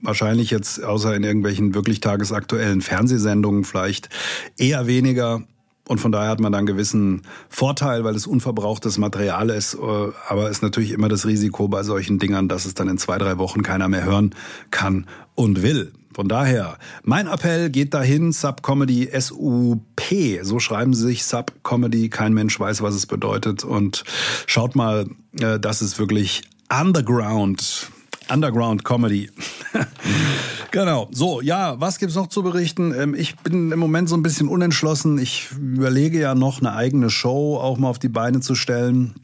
wahrscheinlich 0.00 0.50
jetzt 0.50 0.82
außer 0.82 1.14
in 1.14 1.24
irgendwelchen 1.24 1.74
wirklich 1.74 2.00
tagesaktuellen 2.00 2.80
Fernsehsendungen 2.80 3.64
vielleicht 3.64 4.08
eher 4.56 4.86
weniger. 4.86 5.42
Und 5.86 5.98
von 5.98 6.12
daher 6.12 6.30
hat 6.30 6.40
man 6.40 6.52
dann 6.52 6.60
einen 6.60 6.66
gewissen 6.66 7.22
Vorteil, 7.50 8.04
weil 8.04 8.14
es 8.14 8.26
unverbrauchtes 8.26 8.96
Material 8.96 9.50
ist. 9.50 9.76
Aber 9.76 10.44
es 10.44 10.58
ist 10.58 10.62
natürlich 10.62 10.92
immer 10.92 11.08
das 11.08 11.26
Risiko 11.26 11.68
bei 11.68 11.82
solchen 11.82 12.18
Dingern, 12.18 12.48
dass 12.48 12.64
es 12.64 12.74
dann 12.74 12.88
in 12.88 12.96
zwei, 12.96 13.18
drei 13.18 13.36
Wochen 13.38 13.62
keiner 13.62 13.88
mehr 13.88 14.04
hören 14.04 14.34
kann 14.70 15.06
und 15.34 15.62
will. 15.62 15.92
Von 16.12 16.28
daher, 16.28 16.76
mein 17.04 17.28
Appell 17.28 17.70
geht 17.70 17.94
dahin, 17.94 18.32
Subcomedy 18.32 19.08
S-U-P. 19.08 20.40
So 20.42 20.58
schreiben 20.58 20.92
sie 20.92 21.06
sich 21.06 21.24
Subcomedy. 21.24 22.08
Kein 22.10 22.34
Mensch 22.34 22.58
weiß, 22.58 22.82
was 22.82 22.94
es 22.94 23.06
bedeutet. 23.06 23.62
Und 23.62 24.04
schaut 24.46 24.74
mal, 24.74 25.06
äh, 25.40 25.60
das 25.60 25.82
ist 25.82 25.98
wirklich 25.98 26.42
Underground. 26.68 27.90
Underground 28.28 28.84
Comedy. 28.84 29.30
genau. 30.70 31.08
So, 31.12 31.40
ja, 31.40 31.80
was 31.80 31.98
gibt's 31.98 32.16
noch 32.16 32.28
zu 32.28 32.42
berichten? 32.42 32.92
Ähm, 32.92 33.14
ich 33.14 33.36
bin 33.36 33.70
im 33.70 33.78
Moment 33.78 34.08
so 34.08 34.16
ein 34.16 34.22
bisschen 34.22 34.48
unentschlossen. 34.48 35.18
Ich 35.18 35.50
überlege 35.52 36.18
ja 36.20 36.34
noch 36.34 36.60
eine 36.60 36.72
eigene 36.74 37.10
Show 37.10 37.56
auch 37.56 37.78
mal 37.78 37.88
auf 37.88 37.98
die 37.98 38.08
Beine 38.08 38.40
zu 38.40 38.54
stellen. 38.56 39.14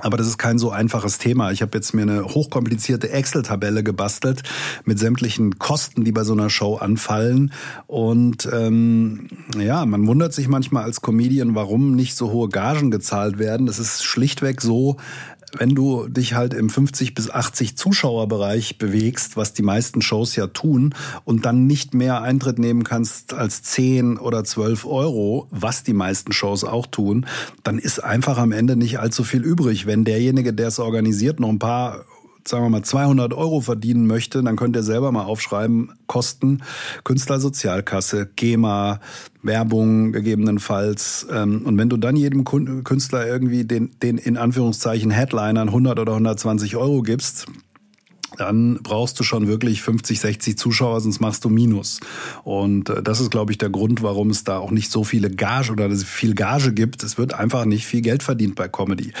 Aber 0.00 0.16
das 0.16 0.26
ist 0.26 0.38
kein 0.38 0.58
so 0.58 0.70
einfaches 0.70 1.18
Thema. 1.18 1.50
Ich 1.50 1.62
habe 1.62 1.76
jetzt 1.76 1.92
mir 1.94 2.02
eine 2.02 2.24
hochkomplizierte 2.24 3.10
Excel-Tabelle 3.10 3.82
gebastelt 3.82 4.42
mit 4.84 4.98
sämtlichen 4.98 5.58
Kosten, 5.58 6.04
die 6.04 6.12
bei 6.12 6.24
so 6.24 6.32
einer 6.32 6.50
Show 6.50 6.76
anfallen. 6.76 7.52
Und 7.86 8.48
ähm, 8.52 9.28
ja, 9.58 9.84
man 9.86 10.06
wundert 10.06 10.32
sich 10.32 10.48
manchmal 10.48 10.84
als 10.84 11.00
Comedian, 11.00 11.54
warum 11.54 11.94
nicht 11.94 12.16
so 12.16 12.30
hohe 12.30 12.48
Gagen 12.48 12.90
gezahlt 12.90 13.38
werden. 13.38 13.66
Das 13.66 13.78
ist 13.78 14.04
schlichtweg 14.04 14.60
so, 14.60 14.96
wenn 15.56 15.70
du 15.70 16.08
dich 16.08 16.34
halt 16.34 16.54
im 16.54 16.70
50 16.70 17.14
bis 17.14 17.30
80 17.30 17.76
Zuschauerbereich 17.76 18.78
bewegst, 18.78 19.36
was 19.36 19.52
die 19.52 19.62
meisten 19.62 20.02
Shows 20.02 20.36
ja 20.36 20.46
tun, 20.48 20.94
und 21.24 21.44
dann 21.44 21.66
nicht 21.66 21.94
mehr 21.94 22.22
Eintritt 22.22 22.58
nehmen 22.58 22.84
kannst 22.84 23.32
als 23.34 23.62
10 23.62 24.18
oder 24.18 24.44
12 24.44 24.86
Euro, 24.86 25.46
was 25.50 25.82
die 25.82 25.92
meisten 25.92 26.32
Shows 26.32 26.64
auch 26.64 26.86
tun, 26.86 27.26
dann 27.62 27.78
ist 27.78 28.02
einfach 28.02 28.38
am 28.38 28.52
Ende 28.52 28.76
nicht 28.76 28.98
allzu 28.98 29.24
viel 29.24 29.42
übrig. 29.42 29.86
Wenn 29.86 30.04
derjenige, 30.04 30.52
der 30.52 30.68
es 30.68 30.78
organisiert, 30.78 31.40
noch 31.40 31.48
ein 31.48 31.58
paar 31.58 32.04
sagen 32.48 32.64
wir 32.64 32.70
mal 32.70 32.82
200 32.82 33.34
Euro 33.34 33.60
verdienen 33.60 34.06
möchte, 34.06 34.42
dann 34.42 34.56
könnt 34.56 34.76
ihr 34.76 34.82
selber 34.82 35.12
mal 35.12 35.24
aufschreiben, 35.24 35.92
Kosten, 36.06 36.62
Künstlersozialkasse, 37.04 38.30
GEMA, 38.36 39.00
Werbung 39.42 40.12
gegebenenfalls. 40.12 41.26
Ähm, 41.30 41.62
und 41.64 41.78
wenn 41.78 41.88
du 41.88 41.96
dann 41.96 42.16
jedem 42.16 42.44
Künstler 42.44 43.26
irgendwie 43.26 43.64
den, 43.64 43.90
den 44.02 44.18
in 44.18 44.36
Anführungszeichen 44.36 45.10
Headlinern 45.10 45.68
100 45.68 45.98
oder 45.98 46.12
120 46.12 46.76
Euro 46.76 47.02
gibst, 47.02 47.46
dann 48.36 48.80
brauchst 48.82 49.18
du 49.18 49.24
schon 49.24 49.48
wirklich 49.48 49.82
50, 49.82 50.20
60 50.20 50.58
Zuschauer, 50.58 51.00
sonst 51.00 51.20
machst 51.20 51.44
du 51.44 51.48
Minus. 51.48 52.00
Und 52.44 52.88
äh, 52.88 53.02
das 53.02 53.20
ist, 53.20 53.30
glaube 53.30 53.52
ich, 53.52 53.58
der 53.58 53.70
Grund, 53.70 54.02
warum 54.02 54.30
es 54.30 54.44
da 54.44 54.58
auch 54.58 54.70
nicht 54.70 54.90
so 54.90 55.04
viele 55.04 55.30
Gage 55.30 55.72
oder 55.72 55.90
viel 55.90 56.34
Gage 56.34 56.72
gibt. 56.72 57.02
Es 57.02 57.18
wird 57.18 57.34
einfach 57.34 57.64
nicht 57.64 57.86
viel 57.86 58.00
Geld 58.00 58.22
verdient 58.22 58.54
bei 58.54 58.68
Comedy. 58.68 59.12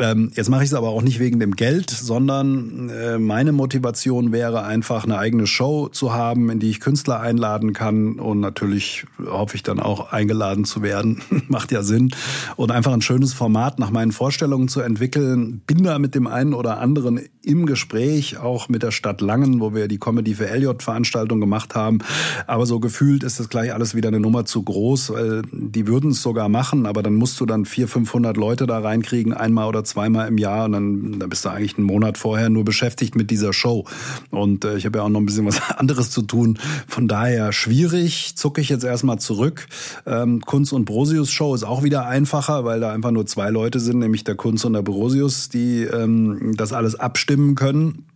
Ähm, 0.00 0.32
jetzt 0.34 0.48
mache 0.48 0.64
ich 0.64 0.70
es 0.70 0.74
aber 0.74 0.88
auch 0.88 1.02
nicht 1.02 1.20
wegen 1.20 1.40
dem 1.40 1.54
Geld, 1.56 1.90
sondern 1.90 2.88
äh, 2.88 3.18
meine 3.18 3.52
Motivation 3.52 4.32
wäre 4.32 4.64
einfach 4.64 5.04
eine 5.04 5.18
eigene 5.18 5.46
Show 5.46 5.88
zu 5.88 6.14
haben, 6.14 6.50
in 6.50 6.58
die 6.58 6.70
ich 6.70 6.80
Künstler 6.80 7.20
einladen 7.20 7.74
kann 7.74 8.18
und 8.18 8.40
natürlich 8.40 9.04
hoffe 9.24 9.56
ich 9.56 9.62
dann 9.62 9.78
auch 9.78 10.10
eingeladen 10.12 10.64
zu 10.64 10.82
werden. 10.82 11.22
Macht 11.48 11.70
ja 11.70 11.82
Sinn. 11.82 12.10
Und 12.56 12.72
einfach 12.72 12.92
ein 12.92 13.02
schönes 13.02 13.34
Format 13.34 13.78
nach 13.78 13.90
meinen 13.90 14.12
Vorstellungen 14.12 14.68
zu 14.68 14.80
entwickeln. 14.80 15.60
Bin 15.66 15.82
da 15.82 15.98
mit 15.98 16.14
dem 16.14 16.26
einen 16.26 16.54
oder 16.54 16.78
anderen 16.78 17.20
im 17.42 17.66
Gespräch, 17.66 18.38
auch 18.38 18.68
mit 18.68 18.82
der 18.82 18.90
Stadt 18.90 19.20
Langen, 19.20 19.60
wo 19.60 19.74
wir 19.74 19.88
die 19.88 19.98
Comedy 19.98 20.34
für 20.34 20.48
Elliot 20.48 20.82
Veranstaltung 20.82 21.40
gemacht 21.40 21.74
haben. 21.74 21.98
Aber 22.46 22.64
so 22.64 22.80
gefühlt 22.80 23.22
ist 23.22 23.38
das 23.38 23.48
gleich 23.48 23.74
alles 23.74 23.94
wieder 23.94 24.08
eine 24.08 24.20
Nummer 24.20 24.46
zu 24.46 24.62
groß, 24.62 25.10
weil 25.10 25.42
die 25.52 25.86
würden 25.86 26.10
es 26.10 26.22
sogar 26.22 26.48
machen, 26.48 26.86
aber 26.86 27.02
dann 27.02 27.14
musst 27.14 27.40
du 27.40 27.46
dann 27.46 27.66
400, 27.66 27.90
500 27.90 28.36
Leute 28.36 28.66
da 28.66 28.78
reinkriegen, 28.78 29.32
einmal 29.32 29.68
oder 29.68 29.84
zweimal 29.90 30.28
im 30.28 30.38
Jahr 30.38 30.64
und 30.64 30.72
dann, 30.72 31.18
dann 31.18 31.30
bist 31.30 31.44
du 31.44 31.48
eigentlich 31.50 31.76
einen 31.76 31.86
Monat 31.86 32.18
vorher 32.18 32.50
nur 32.50 32.64
beschäftigt 32.64 33.14
mit 33.14 33.30
dieser 33.30 33.52
Show. 33.52 33.84
Und 34.30 34.64
äh, 34.64 34.76
ich 34.76 34.86
habe 34.86 34.98
ja 34.98 35.04
auch 35.04 35.08
noch 35.08 35.20
ein 35.20 35.26
bisschen 35.26 35.46
was 35.46 35.60
anderes 35.76 36.10
zu 36.10 36.22
tun. 36.22 36.58
Von 36.86 37.08
daher 37.08 37.52
schwierig, 37.52 38.36
zucke 38.36 38.60
ich 38.60 38.68
jetzt 38.68 38.84
erstmal 38.84 39.18
zurück. 39.18 39.66
Ähm, 40.06 40.40
Kunz 40.40 40.72
und 40.72 40.84
Brosius 40.84 41.30
Show 41.30 41.54
ist 41.54 41.64
auch 41.64 41.82
wieder 41.82 42.06
einfacher, 42.06 42.64
weil 42.64 42.80
da 42.80 42.92
einfach 42.92 43.10
nur 43.10 43.26
zwei 43.26 43.50
Leute 43.50 43.80
sind, 43.80 43.98
nämlich 43.98 44.24
der 44.24 44.34
Kunz 44.34 44.64
und 44.64 44.72
der 44.72 44.82
Brosius, 44.82 45.48
die 45.48 45.82
ähm, 45.82 46.54
das 46.56 46.72
alles 46.72 46.94
abstimmen 46.94 47.54
können. 47.54 48.06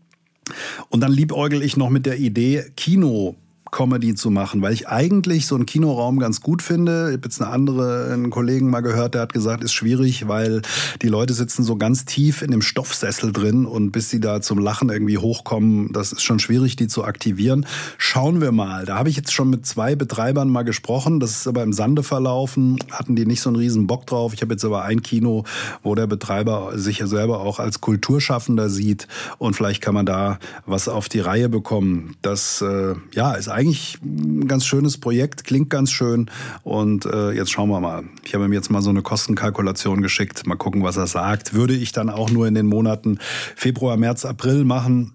Und 0.91 1.01
dann 1.01 1.13
liebäugel 1.13 1.63
ich 1.63 1.77
noch 1.77 1.91
mit 1.91 2.07
der 2.07 2.19
Idee, 2.19 2.65
Kino 2.77 3.37
Comedy 3.75 4.15
zu 4.15 4.31
machen, 4.31 4.63
weil 4.63 4.73
ich 4.73 4.89
eigentlich 4.89 5.47
so 5.47 5.57
einen 5.57 5.67
Kinoraum 5.67 6.21
ganz 6.21 6.41
gut 6.41 6.63
finde. 6.63 7.09
Ich 7.09 7.17
habe 7.17 7.25
jetzt 7.25 7.43
eine 7.43 7.51
andere, 7.51 8.13
einen 8.13 8.31
Kollegen 8.31 8.71
mal 8.71 8.83
gehört, 8.83 9.15
der 9.15 9.23
hat 9.23 9.33
gesagt, 9.33 9.65
ist 9.65 9.73
schwierig, 9.73 10.29
weil 10.29 10.63
die 11.03 11.09
Leute 11.09 11.35
sitzen 11.35 11.65
so 11.65 11.75
ganz 11.75 12.05
tief 12.05 12.43
in 12.43 12.53
dem 12.53 12.63
Stoffsessel 12.63 13.33
drin 13.33 13.67
und 13.67 13.91
bis 13.91 14.11
sie 14.11 14.21
da 14.21 14.41
zum 14.41 14.61
Lachen 14.61 14.91
irgendwie 14.91 15.19
hochkommen, 15.19 15.93
das 15.93 16.13
ist 16.13 16.23
schon 16.23 16.39
schwierig, 16.39 16.77
die 16.77 16.87
zu 16.87 17.03
aktivieren. 17.03 17.67
Schauen 17.99 18.41
wir 18.41 18.53
mal. 18.53 18.85
Da 18.85 18.97
habe 18.97 19.09
ich 19.09 19.17
jetzt 19.17 19.33
schon 19.33 19.51
mit 19.51 19.67
zwei 19.67 19.97
Betreibern 19.97 20.51
mal 20.51 20.63
gesprochen. 20.63 21.19
Das 21.19 21.33
ist 21.33 21.49
aber 21.49 21.65
im 21.65 21.73
Sande 21.73 22.05
verlaufen. 22.05 22.79
Hatten 22.93 23.17
die 23.17 23.27
nicht 23.27 23.41
so 23.41 23.51
einen 23.51 23.57
riesen 23.57 23.89
Bock 23.89 24.07
drauf. 24.07 24.35
Ich 24.35 24.43
habe 24.43 24.55
jetzt 24.55 24.65
aber 24.65 24.85
ein 24.85 25.03
Kino, 25.03 25.43
wo 25.83 25.97
der 25.97 26.07
Betreiber 26.07 26.79
sich 26.79 27.01
ja 27.01 27.09
selber 27.09 27.41
auch 27.41 27.59
als 27.59 27.81
Kulturschaffender 27.81 28.71
sieht 28.71 29.09
und 29.39 29.57
vielleicht 29.57 29.83
kann 29.83 29.95
man 29.95 30.07
da 30.07 30.39
was 30.65 30.87
auf 30.87 31.09
die 31.09 31.19
Reihe 31.21 31.49
bekommen. 31.49 32.15
Das 32.23 32.63
äh, 32.63 32.95
ja 33.13 33.33
ist 33.33 33.49
eigentlich 33.49 33.64
eigentlich 33.65 33.99
ein 34.03 34.47
ganz 34.47 34.67
schönes 34.67 34.99
Projekt, 34.99 35.45
klingt 35.45 35.71
ganz 35.71 35.91
schön. 35.91 36.31
Und 36.63 37.07
äh, 37.07 37.33
jetzt 37.33 37.51
schauen 37.51 37.71
wir 37.71 37.81
mal. 37.81 38.05
Ich 38.25 38.35
habe 38.35 38.45
ihm 38.45 38.53
jetzt 38.53 38.71
mal 38.71 38.83
so 38.83 38.91
eine 38.91 39.03
Kostenkalkulation 39.03 40.03
geschickt. 40.03 40.47
Mal 40.47 40.57
gucken, 40.57 40.83
was 40.83 40.97
er 40.97 41.07
sagt. 41.07 41.55
Würde 41.55 41.75
ich 41.75 41.93
dann 41.93 42.11
auch 42.11 42.31
nur 42.31 42.47
in 42.47 42.55
den 42.55 42.67
Monaten 42.67 43.19
Februar, 43.57 43.97
März, 43.97 44.25
April 44.25 44.65
machen. 44.65 45.13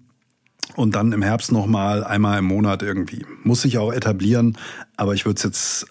Und 0.76 0.94
dann 0.94 1.12
im 1.12 1.22
Herbst 1.22 1.52
nochmal 1.52 2.04
einmal 2.04 2.38
im 2.38 2.44
Monat 2.46 2.82
irgendwie. 2.82 3.24
Muss 3.44 3.62
sich 3.62 3.78
auch 3.78 3.92
etablieren, 3.92 4.56
aber 4.96 5.14
ich 5.14 5.26
würde 5.26 5.36
es 5.36 5.42
jetzt 5.42 5.86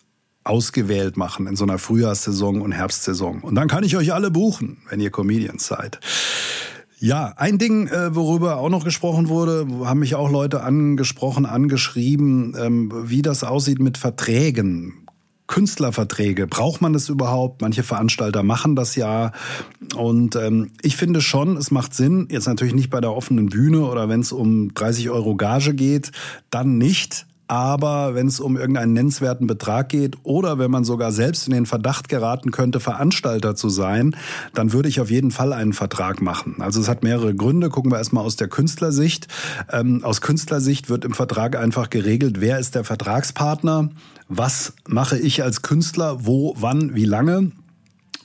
ausgewählt 0.45 1.15
machen 1.15 1.47
in 1.47 1.55
so 1.55 1.63
einer 1.63 1.77
Frühjahrssaison 1.77 2.61
und 2.61 2.71
Herbstsaison. 2.71 3.41
Und 3.41 3.55
dann 3.55 3.67
kann 3.67 3.83
ich 3.83 3.97
euch 3.97 4.13
alle 4.13 4.31
buchen, 4.31 4.77
wenn 4.89 4.99
ihr 4.99 5.11
Comedians 5.11 5.67
seid. 5.67 5.99
Ja, 7.01 7.33
ein 7.37 7.57
Ding, 7.57 7.87
äh, 7.87 8.13
worüber 8.13 8.57
auch 8.57 8.69
noch 8.69 8.83
gesprochen 8.83 9.29
wurde, 9.29 9.65
haben 9.85 10.01
mich 10.01 10.15
auch 10.15 10.29
Leute 10.29 10.63
angesprochen, 10.63 11.45
angeschrieben, 11.45 12.55
ähm, 12.59 12.91
wie 13.05 13.21
das 13.21 13.45
aussieht 13.45 13.79
mit 13.79 13.97
Verträgen. 13.97 15.05
Künstlerverträge, 15.47 16.45
braucht 16.45 16.81
man 16.81 16.93
das 16.93 17.09
überhaupt? 17.09 17.61
Manche 17.61 17.83
Veranstalter 17.83 18.43
machen 18.43 18.75
das 18.75 18.95
ja. 18.95 19.31
Und 19.95 20.35
ähm, 20.35 20.71
ich 20.81 20.97
finde 20.97 21.21
schon, 21.21 21.57
es 21.57 21.71
macht 21.71 21.95
Sinn, 21.95 22.27
jetzt 22.29 22.47
natürlich 22.47 22.75
nicht 22.75 22.89
bei 22.89 23.01
der 23.01 23.15
offenen 23.15 23.47
Bühne 23.47 23.81
oder 23.81 24.09
wenn 24.09 24.19
es 24.19 24.31
um 24.31 24.73
30 24.73 25.09
Euro 25.09 25.35
Gage 25.35 25.73
geht, 25.73 26.11
dann 26.49 26.77
nicht. 26.77 27.25
Aber 27.49 28.13
wenn 28.13 28.27
es 28.27 28.39
um 28.39 28.57
irgendeinen 28.57 28.93
nennenswerten 28.93 29.47
Betrag 29.47 29.89
geht 29.89 30.17
oder 30.21 30.59
wenn 30.59 30.69
man 30.69 30.83
sogar 30.83 31.11
selbst 31.11 31.47
in 31.47 31.53
den 31.53 31.65
Verdacht 31.65 32.07
geraten 32.07 32.51
könnte, 32.51 32.79
Veranstalter 32.79 33.55
zu 33.55 33.69
sein, 33.69 34.15
dann 34.53 34.71
würde 34.71 34.87
ich 34.87 35.01
auf 35.01 35.09
jeden 35.09 35.31
Fall 35.31 35.51
einen 35.51 35.73
Vertrag 35.73 36.21
machen. 36.21 36.57
Also 36.59 36.79
es 36.79 36.87
hat 36.87 37.01
mehrere 37.01 37.33
Gründe. 37.33 37.69
Gucken 37.69 37.91
wir 37.91 37.97
erstmal 37.97 38.23
aus 38.23 38.35
der 38.35 38.49
Künstlersicht. 38.49 39.27
Ähm, 39.71 40.03
aus 40.03 40.21
Künstlersicht 40.21 40.89
wird 40.89 41.03
im 41.05 41.15
Vertrag 41.15 41.55
einfach 41.55 41.89
geregelt, 41.89 42.39
wer 42.39 42.59
ist 42.59 42.75
der 42.75 42.83
Vertragspartner, 42.83 43.89
was 44.27 44.73
mache 44.87 45.17
ich 45.17 45.41
als 45.41 45.63
Künstler, 45.63 46.27
wo, 46.27 46.53
wann, 46.59 46.93
wie 46.93 47.05
lange. 47.05 47.51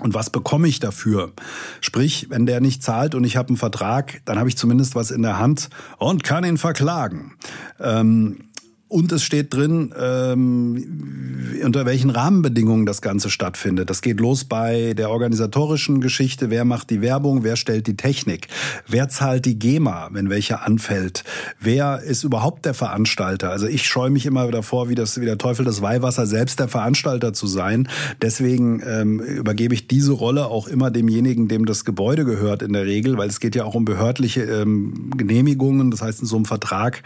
Und 0.01 0.13
was 0.13 0.29
bekomme 0.29 0.69
ich 0.69 0.81
dafür? 0.81 1.33
Sprich, 1.81 2.27
wenn 2.29 2.45
der 2.45 2.61
nicht 2.61 2.83
zahlt 2.83 3.15
und 3.15 3.25
ich 3.25 3.39
habe 3.39 3.49
einen 3.49 3.57
Vertrag, 3.57 4.21
dann 4.27 4.39
habe 4.39 4.51
ich 4.51 4.59
zumindest 4.59 4.95
was 4.95 5.11
in 5.11 5.23
der 5.23 5.39
Hand 5.39 5.71
und 5.97 6.25
kann 6.25 6.45
ihn 6.45 6.59
verklagen. 6.59 7.33
Ähm, 7.81 8.51
und 8.89 9.11
es 9.13 9.23
steht 9.23 9.53
drin, 9.53 9.93
ähm, 10.01 11.61
unter 11.65 11.87
welchen 11.87 12.11
Rahmenbedingungen 12.11 12.87
das 12.87 13.03
Ganze 13.03 13.31
stattfindet. 13.31 13.91
Das 13.91 14.03
geht 14.03 14.21
los 14.21 14.45
bei 14.45 14.95
der 14.95 15.11
organisatorischen 15.11 16.01
Geschichte. 16.01 16.51
Wer 16.51 16.65
macht 16.65 16.91
die 16.91 17.01
Werbung? 17.01 17.43
Wer 17.43 17.57
stellt 17.57 17.87
die 17.87 17.97
Technik? 17.97 18.49
Wer 18.87 19.09
zahlt 19.09 19.47
die 19.47 19.59
GEMA, 19.59 20.11
wenn 20.13 20.31
welche 20.31 20.61
anfällt? 20.61 21.25
Wer 21.59 22.03
ist 22.03 22.25
überhaupt 22.25 22.67
der 22.67 22.75
Veranstalter? 22.75 23.51
Also 23.51 23.67
ich 23.67 23.87
scheue 23.87 24.11
mich 24.11 24.27
immer 24.27 24.51
davor, 24.51 24.89
wie, 24.89 24.95
das, 24.95 25.21
wie 25.21 25.25
der 25.25 25.39
Teufel 25.39 25.65
das 25.65 25.81
Weihwasser, 25.81 26.27
selbst 26.27 26.61
der 26.61 26.69
Veranstalter 26.69 27.33
zu 27.33 27.47
sein. 27.47 27.89
Deswegen 28.23 28.83
ähm, 28.87 29.19
übergebe 29.21 29.75
ich 29.75 29.89
diese 29.89 30.13
Rolle 30.13 30.47
auch 30.47 30.69
immer 30.69 30.91
demjenigen, 30.91 31.49
dem 31.49 31.65
das 31.65 31.85
Gebäude 31.85 32.25
gehört 32.25 32.63
in 32.63 32.73
der 32.73 32.85
Regel, 32.87 33.17
weil 33.17 33.29
es 33.29 33.41
geht 33.41 33.57
ja 33.57 33.65
auch 33.65 33.75
um 33.75 33.85
behördliche 33.85 34.43
ähm, 34.43 35.11
Genehmigungen. 35.17 35.91
Das 35.91 36.03
heißt, 36.03 36.21
in 36.21 36.27
so 36.27 36.37
einem 36.37 36.45
Vertrag 36.45 37.03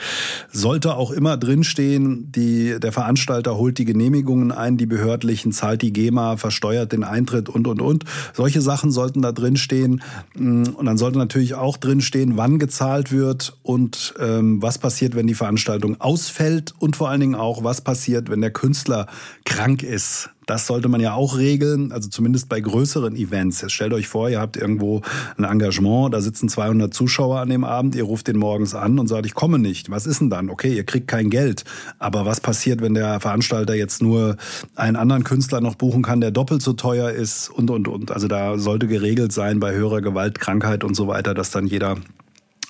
sollte 0.50 0.94
auch 0.94 1.12
immer 1.12 1.36
drinstehen, 1.36 1.67
stehen, 1.68 2.32
die, 2.32 2.80
der 2.80 2.92
Veranstalter 2.92 3.56
holt 3.56 3.78
die 3.78 3.84
Genehmigungen 3.84 4.52
ein, 4.52 4.76
die 4.76 4.86
behördlichen, 4.86 5.52
zahlt 5.52 5.82
die 5.82 5.92
GEMA, 5.92 6.36
versteuert 6.36 6.92
den 6.92 7.04
Eintritt 7.04 7.48
und, 7.48 7.66
und, 7.66 7.80
und. 7.80 8.04
Solche 8.32 8.60
Sachen 8.60 8.90
sollten 8.90 9.22
da 9.22 9.32
drin 9.32 9.56
stehen. 9.56 10.02
Und 10.34 10.84
dann 10.84 10.98
sollte 10.98 11.18
natürlich 11.18 11.54
auch 11.54 11.76
drin 11.76 12.00
stehen, 12.00 12.36
wann 12.36 12.58
gezahlt 12.58 13.12
wird 13.12 13.56
und 13.62 14.14
ähm, 14.18 14.60
was 14.62 14.78
passiert, 14.78 15.14
wenn 15.14 15.26
die 15.26 15.34
Veranstaltung 15.34 16.00
ausfällt 16.00 16.74
und 16.78 16.96
vor 16.96 17.10
allen 17.10 17.20
Dingen 17.20 17.34
auch, 17.34 17.62
was 17.64 17.80
passiert, 17.80 18.30
wenn 18.30 18.40
der 18.40 18.52
Künstler 18.52 19.06
krank 19.44 19.82
ist. 19.82 20.30
Das 20.48 20.66
sollte 20.66 20.88
man 20.88 21.02
ja 21.02 21.12
auch 21.12 21.36
regeln, 21.36 21.92
also 21.92 22.08
zumindest 22.08 22.48
bei 22.48 22.58
größeren 22.58 23.14
Events. 23.16 23.60
Jetzt 23.60 23.72
stellt 23.72 23.92
euch 23.92 24.08
vor, 24.08 24.30
ihr 24.30 24.40
habt 24.40 24.56
irgendwo 24.56 25.02
ein 25.36 25.44
Engagement, 25.44 26.14
da 26.14 26.22
sitzen 26.22 26.48
200 26.48 26.92
Zuschauer 26.92 27.40
an 27.40 27.50
dem 27.50 27.64
Abend, 27.64 27.94
ihr 27.94 28.04
ruft 28.04 28.28
den 28.28 28.38
morgens 28.38 28.74
an 28.74 28.98
und 28.98 29.08
sagt, 29.08 29.26
ich 29.26 29.34
komme 29.34 29.58
nicht. 29.58 29.90
Was 29.90 30.06
ist 30.06 30.22
denn 30.22 30.30
dann? 30.30 30.48
Okay, 30.48 30.74
ihr 30.74 30.84
kriegt 30.84 31.06
kein 31.06 31.28
Geld. 31.28 31.64
Aber 31.98 32.24
was 32.24 32.40
passiert, 32.40 32.80
wenn 32.80 32.94
der 32.94 33.20
Veranstalter 33.20 33.74
jetzt 33.74 34.00
nur 34.00 34.38
einen 34.74 34.96
anderen 34.96 35.22
Künstler 35.22 35.60
noch 35.60 35.74
buchen 35.74 36.02
kann, 36.02 36.22
der 36.22 36.30
doppelt 36.30 36.62
so 36.62 36.72
teuer 36.72 37.10
ist 37.10 37.50
und, 37.50 37.68
und, 37.70 37.86
und. 37.86 38.10
Also 38.10 38.26
da 38.26 38.56
sollte 38.56 38.86
geregelt 38.86 39.32
sein 39.32 39.60
bei 39.60 39.74
höherer 39.74 40.00
Gewalt, 40.00 40.40
Krankheit 40.40 40.82
und 40.82 40.94
so 40.94 41.08
weiter, 41.08 41.34
dass 41.34 41.50
dann 41.50 41.66
jeder 41.66 41.98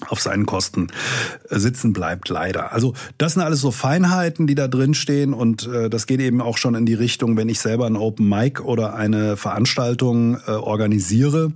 auf 0.06 0.20
seinen 0.20 0.46
Kosten 0.46 0.88
äh, 1.48 1.58
sitzen 1.58 1.92
bleibt, 1.92 2.28
leider. 2.28 2.72
Also 2.72 2.94
das 3.18 3.34
sind 3.34 3.42
alles 3.42 3.60
so 3.60 3.70
Feinheiten, 3.70 4.46
die 4.46 4.54
da 4.54 4.68
drin 4.68 4.94
stehen 4.94 5.34
und 5.34 5.66
äh, 5.66 5.90
das 5.90 6.06
geht 6.06 6.20
eben 6.20 6.40
auch 6.40 6.58
schon 6.58 6.74
in 6.74 6.86
die 6.86 6.94
Richtung, 6.94 7.36
wenn 7.36 7.48
ich 7.48 7.60
selber 7.60 7.86
ein 7.86 7.96
Open 7.96 8.28
Mic 8.28 8.60
oder 8.60 8.94
eine 8.94 9.36
Veranstaltung 9.36 10.38
äh, 10.46 10.52
organisiere, 10.52 11.52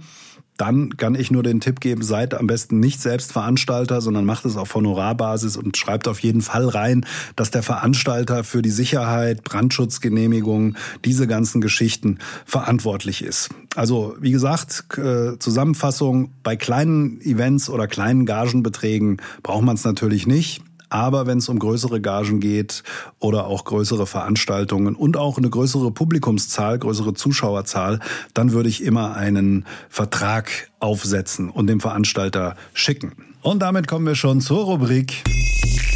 dann 0.62 0.96
kann 0.96 1.16
ich 1.16 1.32
nur 1.32 1.42
den 1.42 1.58
Tipp 1.58 1.80
geben, 1.80 2.04
seid 2.04 2.34
am 2.34 2.46
besten 2.46 2.78
nicht 2.78 3.00
selbst 3.00 3.32
Veranstalter, 3.32 4.00
sondern 4.00 4.24
macht 4.24 4.44
es 4.44 4.56
auf 4.56 4.72
Honorarbasis 4.76 5.56
und 5.56 5.76
schreibt 5.76 6.06
auf 6.06 6.20
jeden 6.20 6.40
Fall 6.40 6.68
rein, 6.68 7.04
dass 7.34 7.50
der 7.50 7.64
Veranstalter 7.64 8.44
für 8.44 8.62
die 8.62 8.70
Sicherheit, 8.70 9.42
Brandschutzgenehmigung, 9.42 10.76
diese 11.04 11.26
ganzen 11.26 11.60
Geschichten 11.60 12.18
verantwortlich 12.46 13.24
ist. 13.24 13.48
Also 13.74 14.14
wie 14.20 14.30
gesagt, 14.30 14.84
äh, 14.98 15.36
Zusammenfassung, 15.40 16.30
bei 16.44 16.54
kleinen 16.54 17.20
Events 17.22 17.68
oder 17.68 17.88
kleinen 17.88 18.24
Gagenbeträgen 18.24 19.20
braucht 19.42 19.64
man 19.64 19.74
es 19.74 19.82
natürlich 19.82 20.28
nicht. 20.28 20.62
Aber 20.92 21.26
wenn 21.26 21.38
es 21.38 21.48
um 21.48 21.58
größere 21.58 22.02
Gagen 22.02 22.38
geht 22.38 22.82
oder 23.18 23.46
auch 23.46 23.64
größere 23.64 24.06
Veranstaltungen 24.06 24.94
und 24.94 25.16
auch 25.16 25.38
eine 25.38 25.48
größere 25.48 25.90
Publikumszahl, 25.90 26.78
größere 26.78 27.14
Zuschauerzahl, 27.14 27.98
dann 28.34 28.52
würde 28.52 28.68
ich 28.68 28.84
immer 28.84 29.16
einen 29.16 29.64
Vertrag 29.88 30.70
aufsetzen 30.80 31.48
und 31.48 31.66
dem 31.66 31.80
Veranstalter 31.80 32.56
schicken. 32.74 33.12
Und 33.40 33.60
damit 33.60 33.88
kommen 33.88 34.04
wir 34.04 34.16
schon 34.16 34.42
zur 34.42 34.64
Rubrik 34.64 35.24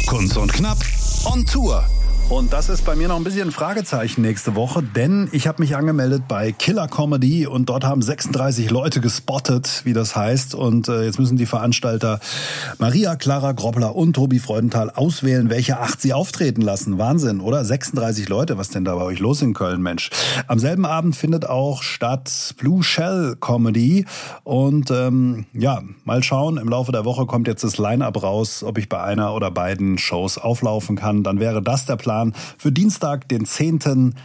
Kunst 0.07 0.35
und 0.35 0.51
Knapp 0.51 0.79
on 1.25 1.45
Tour. 1.45 1.85
Und 2.29 2.51
das 2.51 2.67
ist 2.67 2.83
bei 2.83 2.93
mir 2.97 3.07
noch 3.07 3.15
ein 3.15 3.23
bisschen 3.23 3.47
ein 3.47 3.51
Fragezeichen 3.51 4.21
nächste 4.21 4.53
Woche, 4.55 4.83
denn 4.83 5.29
ich 5.31 5.47
habe 5.47 5.61
mich 5.61 5.77
angemeldet 5.77 6.23
bei 6.27 6.51
Killer 6.51 6.89
Comedy 6.89 7.47
und 7.47 7.69
dort 7.69 7.85
haben 7.85 8.01
36 8.01 8.69
Leute 8.69 8.99
gespottet, 8.99 9.83
wie 9.85 9.93
das 9.93 10.13
heißt. 10.13 10.53
Und 10.53 10.89
äh, 10.89 11.05
jetzt 11.05 11.19
müssen 11.19 11.37
die 11.37 11.45
Veranstalter 11.45 12.19
Maria 12.79 13.15
Clara 13.15 13.53
Groppler 13.53 13.95
und 13.95 14.13
Tobi 14.13 14.39
Freudenthal 14.39 14.89
auswählen, 14.89 15.49
welche 15.49 15.79
acht 15.79 16.01
sie 16.01 16.11
auftreten 16.11 16.61
lassen. 16.61 16.97
Wahnsinn, 16.97 17.39
oder? 17.39 17.63
36 17.63 18.27
Leute, 18.27 18.57
was 18.57 18.67
denn 18.69 18.83
da 18.83 18.95
bei 18.95 19.03
euch 19.03 19.19
los 19.19 19.41
in 19.41 19.53
Köln, 19.53 19.81
Mensch? 19.81 20.09
Am 20.47 20.59
selben 20.59 20.85
Abend 20.85 21.15
findet 21.15 21.47
auch 21.47 21.81
statt 21.81 22.55
Blue 22.57 22.83
Shell 22.83 23.37
Comedy. 23.39 24.05
Und 24.43 24.91
ähm, 24.91 25.45
ja, 25.53 25.81
mal 26.03 26.21
schauen, 26.23 26.57
im 26.57 26.67
Laufe 26.67 26.91
der 26.91 27.05
Woche 27.05 27.25
kommt 27.25 27.47
jetzt 27.47 27.63
das 27.63 27.77
Line-up 27.77 28.21
raus, 28.21 28.63
ob 28.63 28.77
ich 28.77 28.89
bei 28.89 29.01
einer 29.01 29.33
oder 29.33 29.49
beiden 29.49 29.97
Shows 29.97 30.37
auflaufen 30.37 30.97
kann. 30.97 31.23
Dann 31.23 31.39
wäre 31.39 31.61
das 31.61 31.85
der 31.85 31.95
Plan 31.95 32.16
Plan 32.17 32.33
für 32.57 32.71
Dienstag, 32.71 33.27
den 33.29 33.45
10. 33.45 34.15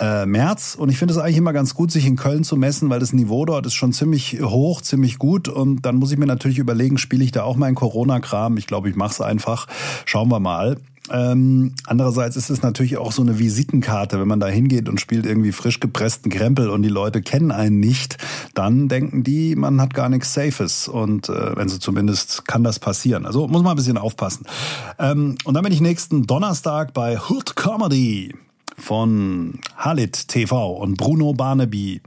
Äh, 0.00 0.26
März. 0.26 0.76
Und 0.76 0.90
ich 0.90 0.96
finde 0.96 1.12
es 1.12 1.18
eigentlich 1.18 1.38
immer 1.38 1.52
ganz 1.52 1.74
gut, 1.74 1.90
sich 1.90 2.06
in 2.06 2.14
Köln 2.14 2.44
zu 2.44 2.56
messen, 2.56 2.88
weil 2.88 3.00
das 3.00 3.12
Niveau 3.12 3.44
dort 3.44 3.66
ist 3.66 3.74
schon 3.74 3.92
ziemlich 3.92 4.40
hoch, 4.40 4.80
ziemlich 4.80 5.18
gut. 5.18 5.48
Und 5.48 5.82
dann 5.82 5.96
muss 5.96 6.12
ich 6.12 6.18
mir 6.18 6.26
natürlich 6.26 6.58
überlegen, 6.58 6.98
spiele 6.98 7.24
ich 7.24 7.32
da 7.32 7.42
auch 7.42 7.56
meinen 7.56 7.74
Corona-Kram? 7.74 8.56
Ich 8.58 8.68
glaube, 8.68 8.88
ich 8.88 8.94
mache 8.94 9.10
es 9.10 9.20
einfach. 9.20 9.66
Schauen 10.04 10.28
wir 10.28 10.38
mal. 10.38 10.76
Ähm, 11.10 11.74
andererseits 11.86 12.36
ist 12.36 12.50
es 12.50 12.62
natürlich 12.62 12.98
auch 12.98 13.12
so 13.12 13.22
eine 13.22 13.38
Visitenkarte, 13.38 14.20
wenn 14.20 14.28
man 14.28 14.40
da 14.40 14.46
hingeht 14.46 14.88
und 14.88 15.00
spielt 15.00 15.26
irgendwie 15.26 15.52
frisch 15.52 15.80
gepressten 15.80 16.30
Krempel 16.30 16.70
und 16.70 16.82
die 16.82 16.88
Leute 16.88 17.22
kennen 17.22 17.50
einen 17.50 17.80
nicht, 17.80 18.18
dann 18.54 18.88
denken 18.88 19.22
die, 19.22 19.56
man 19.56 19.80
hat 19.80 19.94
gar 19.94 20.08
nichts 20.08 20.34
Safes. 20.34 20.88
Und 20.88 21.28
äh, 21.28 21.56
wenn 21.56 21.68
sie 21.68 21.78
zumindest 21.78 22.46
kann 22.46 22.64
das 22.64 22.78
passieren. 22.78 23.26
Also 23.26 23.48
muss 23.48 23.62
man 23.62 23.72
ein 23.72 23.76
bisschen 23.76 23.98
aufpassen. 23.98 24.46
Ähm, 24.98 25.36
und 25.44 25.54
dann 25.54 25.64
bin 25.64 25.72
ich 25.72 25.80
nächsten 25.80 26.26
Donnerstag 26.26 26.92
bei 26.92 27.18
Hood 27.18 27.56
Comedy 27.56 28.34
von 28.78 29.58
Halit 29.76 30.28
TV 30.28 30.72
und 30.72 30.96
Bruno 30.96 31.32
Barnaby. 31.34 32.00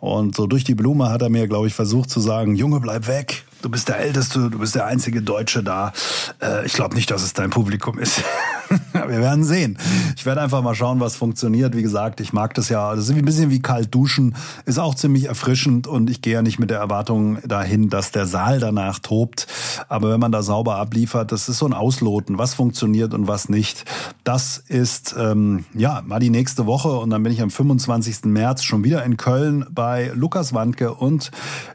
Und 0.00 0.34
so 0.34 0.46
durch 0.46 0.64
die 0.64 0.74
Blume 0.74 1.10
hat 1.10 1.22
er 1.22 1.30
mir, 1.30 1.46
glaube 1.46 1.68
ich, 1.68 1.74
versucht 1.74 2.10
zu 2.10 2.20
sagen, 2.20 2.56
Junge, 2.56 2.80
bleib 2.80 3.06
weg. 3.06 3.44
Du 3.66 3.70
bist 3.72 3.88
der 3.88 3.98
Älteste, 3.98 4.48
du 4.48 4.60
bist 4.60 4.76
der 4.76 4.86
einzige 4.86 5.22
Deutsche 5.22 5.64
da. 5.64 5.92
Äh, 6.40 6.64
ich 6.66 6.74
glaube 6.74 6.94
nicht, 6.94 7.10
dass 7.10 7.24
es 7.24 7.32
dein 7.32 7.50
Publikum 7.50 7.98
ist. 7.98 8.22
Wir 8.92 9.20
werden 9.20 9.44
sehen. 9.44 9.78
Ich 10.16 10.26
werde 10.26 10.40
einfach 10.40 10.62
mal 10.62 10.74
schauen, 10.74 11.00
was 11.00 11.16
funktioniert. 11.16 11.76
Wie 11.76 11.82
gesagt, 11.82 12.20
ich 12.20 12.32
mag 12.32 12.54
das 12.54 12.68
ja. 12.68 12.94
Das 12.94 13.08
ist 13.08 13.14
ein 13.14 13.24
bisschen 13.24 13.50
wie 13.50 13.60
kalt 13.60 13.94
duschen. 13.94 14.34
Ist 14.64 14.78
auch 14.78 14.94
ziemlich 14.94 15.26
erfrischend 15.26 15.86
und 15.86 16.10
ich 16.10 16.22
gehe 16.22 16.34
ja 16.34 16.42
nicht 16.42 16.58
mit 16.58 16.70
der 16.70 16.78
Erwartung 16.78 17.38
dahin, 17.46 17.90
dass 17.90 18.10
der 18.10 18.26
Saal 18.26 18.60
danach 18.60 18.98
tobt. 18.98 19.46
Aber 19.88 20.10
wenn 20.10 20.20
man 20.20 20.32
da 20.32 20.42
sauber 20.42 20.76
abliefert, 20.76 21.32
das 21.32 21.48
ist 21.48 21.58
so 21.58 21.66
ein 21.66 21.72
Ausloten, 21.72 22.38
was 22.38 22.54
funktioniert 22.54 23.14
und 23.14 23.28
was 23.28 23.48
nicht. 23.48 23.84
Das 24.24 24.58
ist 24.58 25.14
ähm, 25.18 25.64
ja 25.74 26.02
mal 26.04 26.18
die 26.18 26.30
nächste 26.30 26.66
Woche 26.66 26.88
und 26.88 27.10
dann 27.10 27.22
bin 27.22 27.32
ich 27.32 27.42
am 27.42 27.50
25. 27.50 28.24
März 28.24 28.62
schon 28.62 28.84
wieder 28.84 29.04
in 29.04 29.16
Köln 29.16 29.66
bei 29.70 30.10
Lukas 30.14 30.52
Wandke 30.52 30.94
und 30.94 31.30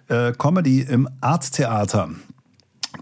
äh, 0.08 0.34
Comedy 0.34 0.81
im 0.81 1.08
Art 1.22 1.51
Theater 1.51 2.10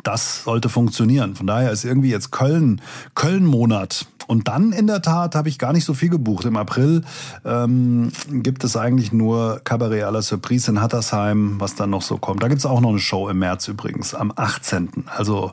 das 0.10 0.44
sollte 0.44 0.70
funktionieren. 0.70 1.36
Von 1.36 1.46
daher 1.46 1.72
ist 1.72 1.86
irgendwie 1.86 2.10
jetzt 2.10 2.32
Köln, 2.32 2.82
Köln-Monat. 3.14 4.08
Und 4.30 4.48
dann 4.48 4.74
in 4.74 4.86
der 4.86 5.02
Tat 5.02 5.34
habe 5.34 5.50
ich 5.50 5.58
gar 5.58 5.74
nicht 5.74 5.86
so 5.86 5.96
viel 5.96 6.10
gebucht. 6.10 6.46
Im 6.46 6.56
April 6.56 7.02
ähm, 7.44 8.12
gibt 8.30 8.64
es 8.64 8.78
eigentlich 8.78 9.12
nur 9.12 9.60
Cabaret 9.64 10.04
à 10.04 10.12
la 10.12 10.22
Surprise 10.22 10.70
in 10.70 10.80
Hattersheim, 10.80 11.56
was 11.58 11.74
dann 11.74 11.90
noch 11.90 12.04
so 12.04 12.18
kommt. 12.18 12.44
Da 12.44 12.48
gibt 12.48 12.60
es 12.60 12.68
auch 12.68 12.80
noch 12.80 12.92
eine 12.92 13.00
Show 13.00 13.28
im 13.28 13.40
März 13.40 13.68
übrigens, 13.68 14.14
am 14.14 14.32
18. 14.36 15.06
Also 15.08 15.52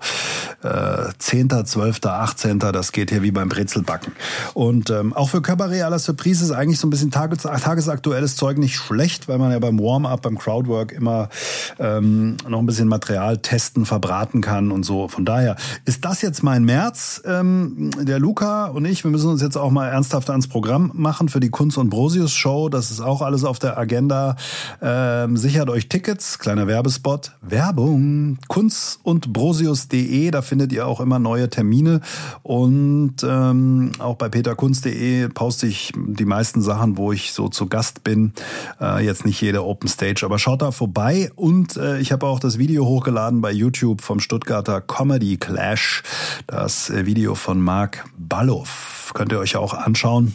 äh, 0.62 1.08
10., 1.18 1.64
12., 1.64 2.04
18. 2.04 2.58
Das 2.58 2.92
geht 2.92 3.08
hier 3.08 3.22
wie 3.22 3.30
beim 3.30 3.48
Brezelbacken. 3.48 4.12
Und 4.52 4.90
ähm, 4.90 5.14
auch 5.14 5.30
für 5.30 5.40
Cabaret 5.40 5.82
à 5.82 5.88
la 5.88 5.98
Surprise 5.98 6.44
ist 6.44 6.50
eigentlich 6.50 6.78
so 6.78 6.86
ein 6.86 6.90
bisschen 6.90 7.10
tages 7.10 7.44
tagesaktuelles 7.44 8.36
Zeug 8.36 8.58
nicht 8.58 8.76
schlecht, 8.76 9.26
weil 9.26 9.38
man 9.38 9.52
ja 9.52 9.58
beim 9.58 9.78
Warm-up, 9.78 10.20
beim 10.20 10.36
Crowdwork 10.36 10.92
immer 10.92 11.30
ähm, 11.78 12.36
noch 12.46 12.58
ein 12.58 12.66
bisschen 12.66 12.88
Material 12.88 13.38
testen, 13.38 13.86
verbraten 13.86 14.42
kann 14.42 14.70
und 14.70 14.84
so. 14.84 15.08
Von 15.08 15.24
daher 15.24 15.56
ist 15.86 16.04
das 16.04 16.20
jetzt 16.20 16.42
mein 16.42 16.64
März. 16.64 17.22
Ähm, 17.24 17.90
der 18.02 18.18
Luca 18.18 18.65
und 18.72 18.84
ich, 18.84 19.04
wir 19.04 19.10
müssen 19.10 19.30
uns 19.30 19.42
jetzt 19.42 19.56
auch 19.56 19.70
mal 19.70 19.88
ernsthaft 19.88 20.30
ans 20.30 20.48
Programm 20.48 20.90
machen 20.94 21.28
für 21.28 21.40
die 21.40 21.50
Kunst 21.50 21.78
und 21.78 21.90
Brosius 21.90 22.32
Show. 22.32 22.68
Das 22.68 22.90
ist 22.90 23.00
auch 23.00 23.22
alles 23.22 23.44
auf 23.44 23.58
der 23.58 23.78
Agenda. 23.78 24.36
Ähm, 24.82 25.36
sichert 25.36 25.70
euch 25.70 25.88
Tickets, 25.88 26.38
kleiner 26.38 26.66
Werbespot, 26.66 27.32
Werbung, 27.40 28.38
kunst 28.48 29.00
und 29.02 29.32
brosius.de, 29.32 30.30
da 30.30 30.42
findet 30.42 30.72
ihr 30.72 30.86
auch 30.86 31.00
immer 31.00 31.18
neue 31.18 31.48
Termine. 31.48 32.00
Und 32.42 33.16
ähm, 33.22 33.92
auch 33.98 34.16
bei 34.16 34.28
peterkunst.de 34.28 35.28
poste 35.28 35.66
ich 35.66 35.92
die 35.94 36.24
meisten 36.24 36.62
Sachen, 36.62 36.96
wo 36.96 37.12
ich 37.12 37.32
so 37.32 37.48
zu 37.48 37.66
Gast 37.66 38.04
bin. 38.04 38.32
Äh, 38.80 39.04
jetzt 39.04 39.24
nicht 39.24 39.40
jede 39.40 39.64
Open 39.64 39.88
Stage, 39.88 40.24
aber 40.24 40.38
schaut 40.38 40.62
da 40.62 40.72
vorbei. 40.72 41.30
Und 41.36 41.76
äh, 41.76 41.98
ich 42.00 42.12
habe 42.12 42.26
auch 42.26 42.40
das 42.40 42.58
Video 42.58 42.86
hochgeladen 42.86 43.40
bei 43.40 43.52
YouTube 43.52 44.00
vom 44.00 44.20
Stuttgarter 44.20 44.80
Comedy 44.80 45.36
Clash, 45.36 46.02
das 46.46 46.90
äh, 46.90 47.06
Video 47.06 47.34
von 47.34 47.60
Marc 47.60 48.04
Ballo 48.18 48.55
Bahnhof. 48.56 49.12
Könnt 49.14 49.32
ihr 49.32 49.38
euch 49.38 49.56
auch 49.56 49.74
anschauen. 49.74 50.34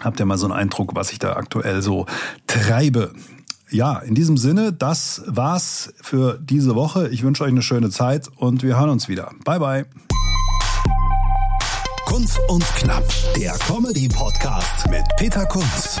Habt 0.00 0.20
ihr 0.20 0.26
mal 0.26 0.38
so 0.38 0.46
einen 0.46 0.54
Eindruck, 0.54 0.94
was 0.94 1.12
ich 1.12 1.18
da 1.18 1.34
aktuell 1.34 1.82
so 1.82 2.06
treibe. 2.46 3.12
Ja, 3.70 3.98
in 3.98 4.14
diesem 4.14 4.36
Sinne, 4.36 4.72
das 4.72 5.22
war's 5.26 5.92
für 6.00 6.38
diese 6.40 6.74
Woche. 6.74 7.08
Ich 7.08 7.22
wünsche 7.22 7.44
euch 7.44 7.50
eine 7.50 7.62
schöne 7.62 7.90
Zeit 7.90 8.28
und 8.36 8.62
wir 8.62 8.78
hören 8.78 8.90
uns 8.90 9.08
wieder. 9.08 9.32
Bye 9.44 9.58
bye. 9.58 9.86
Kunz 12.04 12.38
und 12.48 12.64
Knapp, 12.76 13.04
der 13.36 13.52
Comedy-Podcast 13.52 14.88
mit 14.88 15.04
Peter 15.16 15.44
Kunz. 15.46 16.00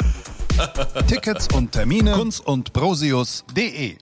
Tickets 1.07 1.47
und 1.53 1.71
Termine 1.71 2.11
kunz 2.13 2.39
und 2.39 2.73
brosius.de 2.73 3.95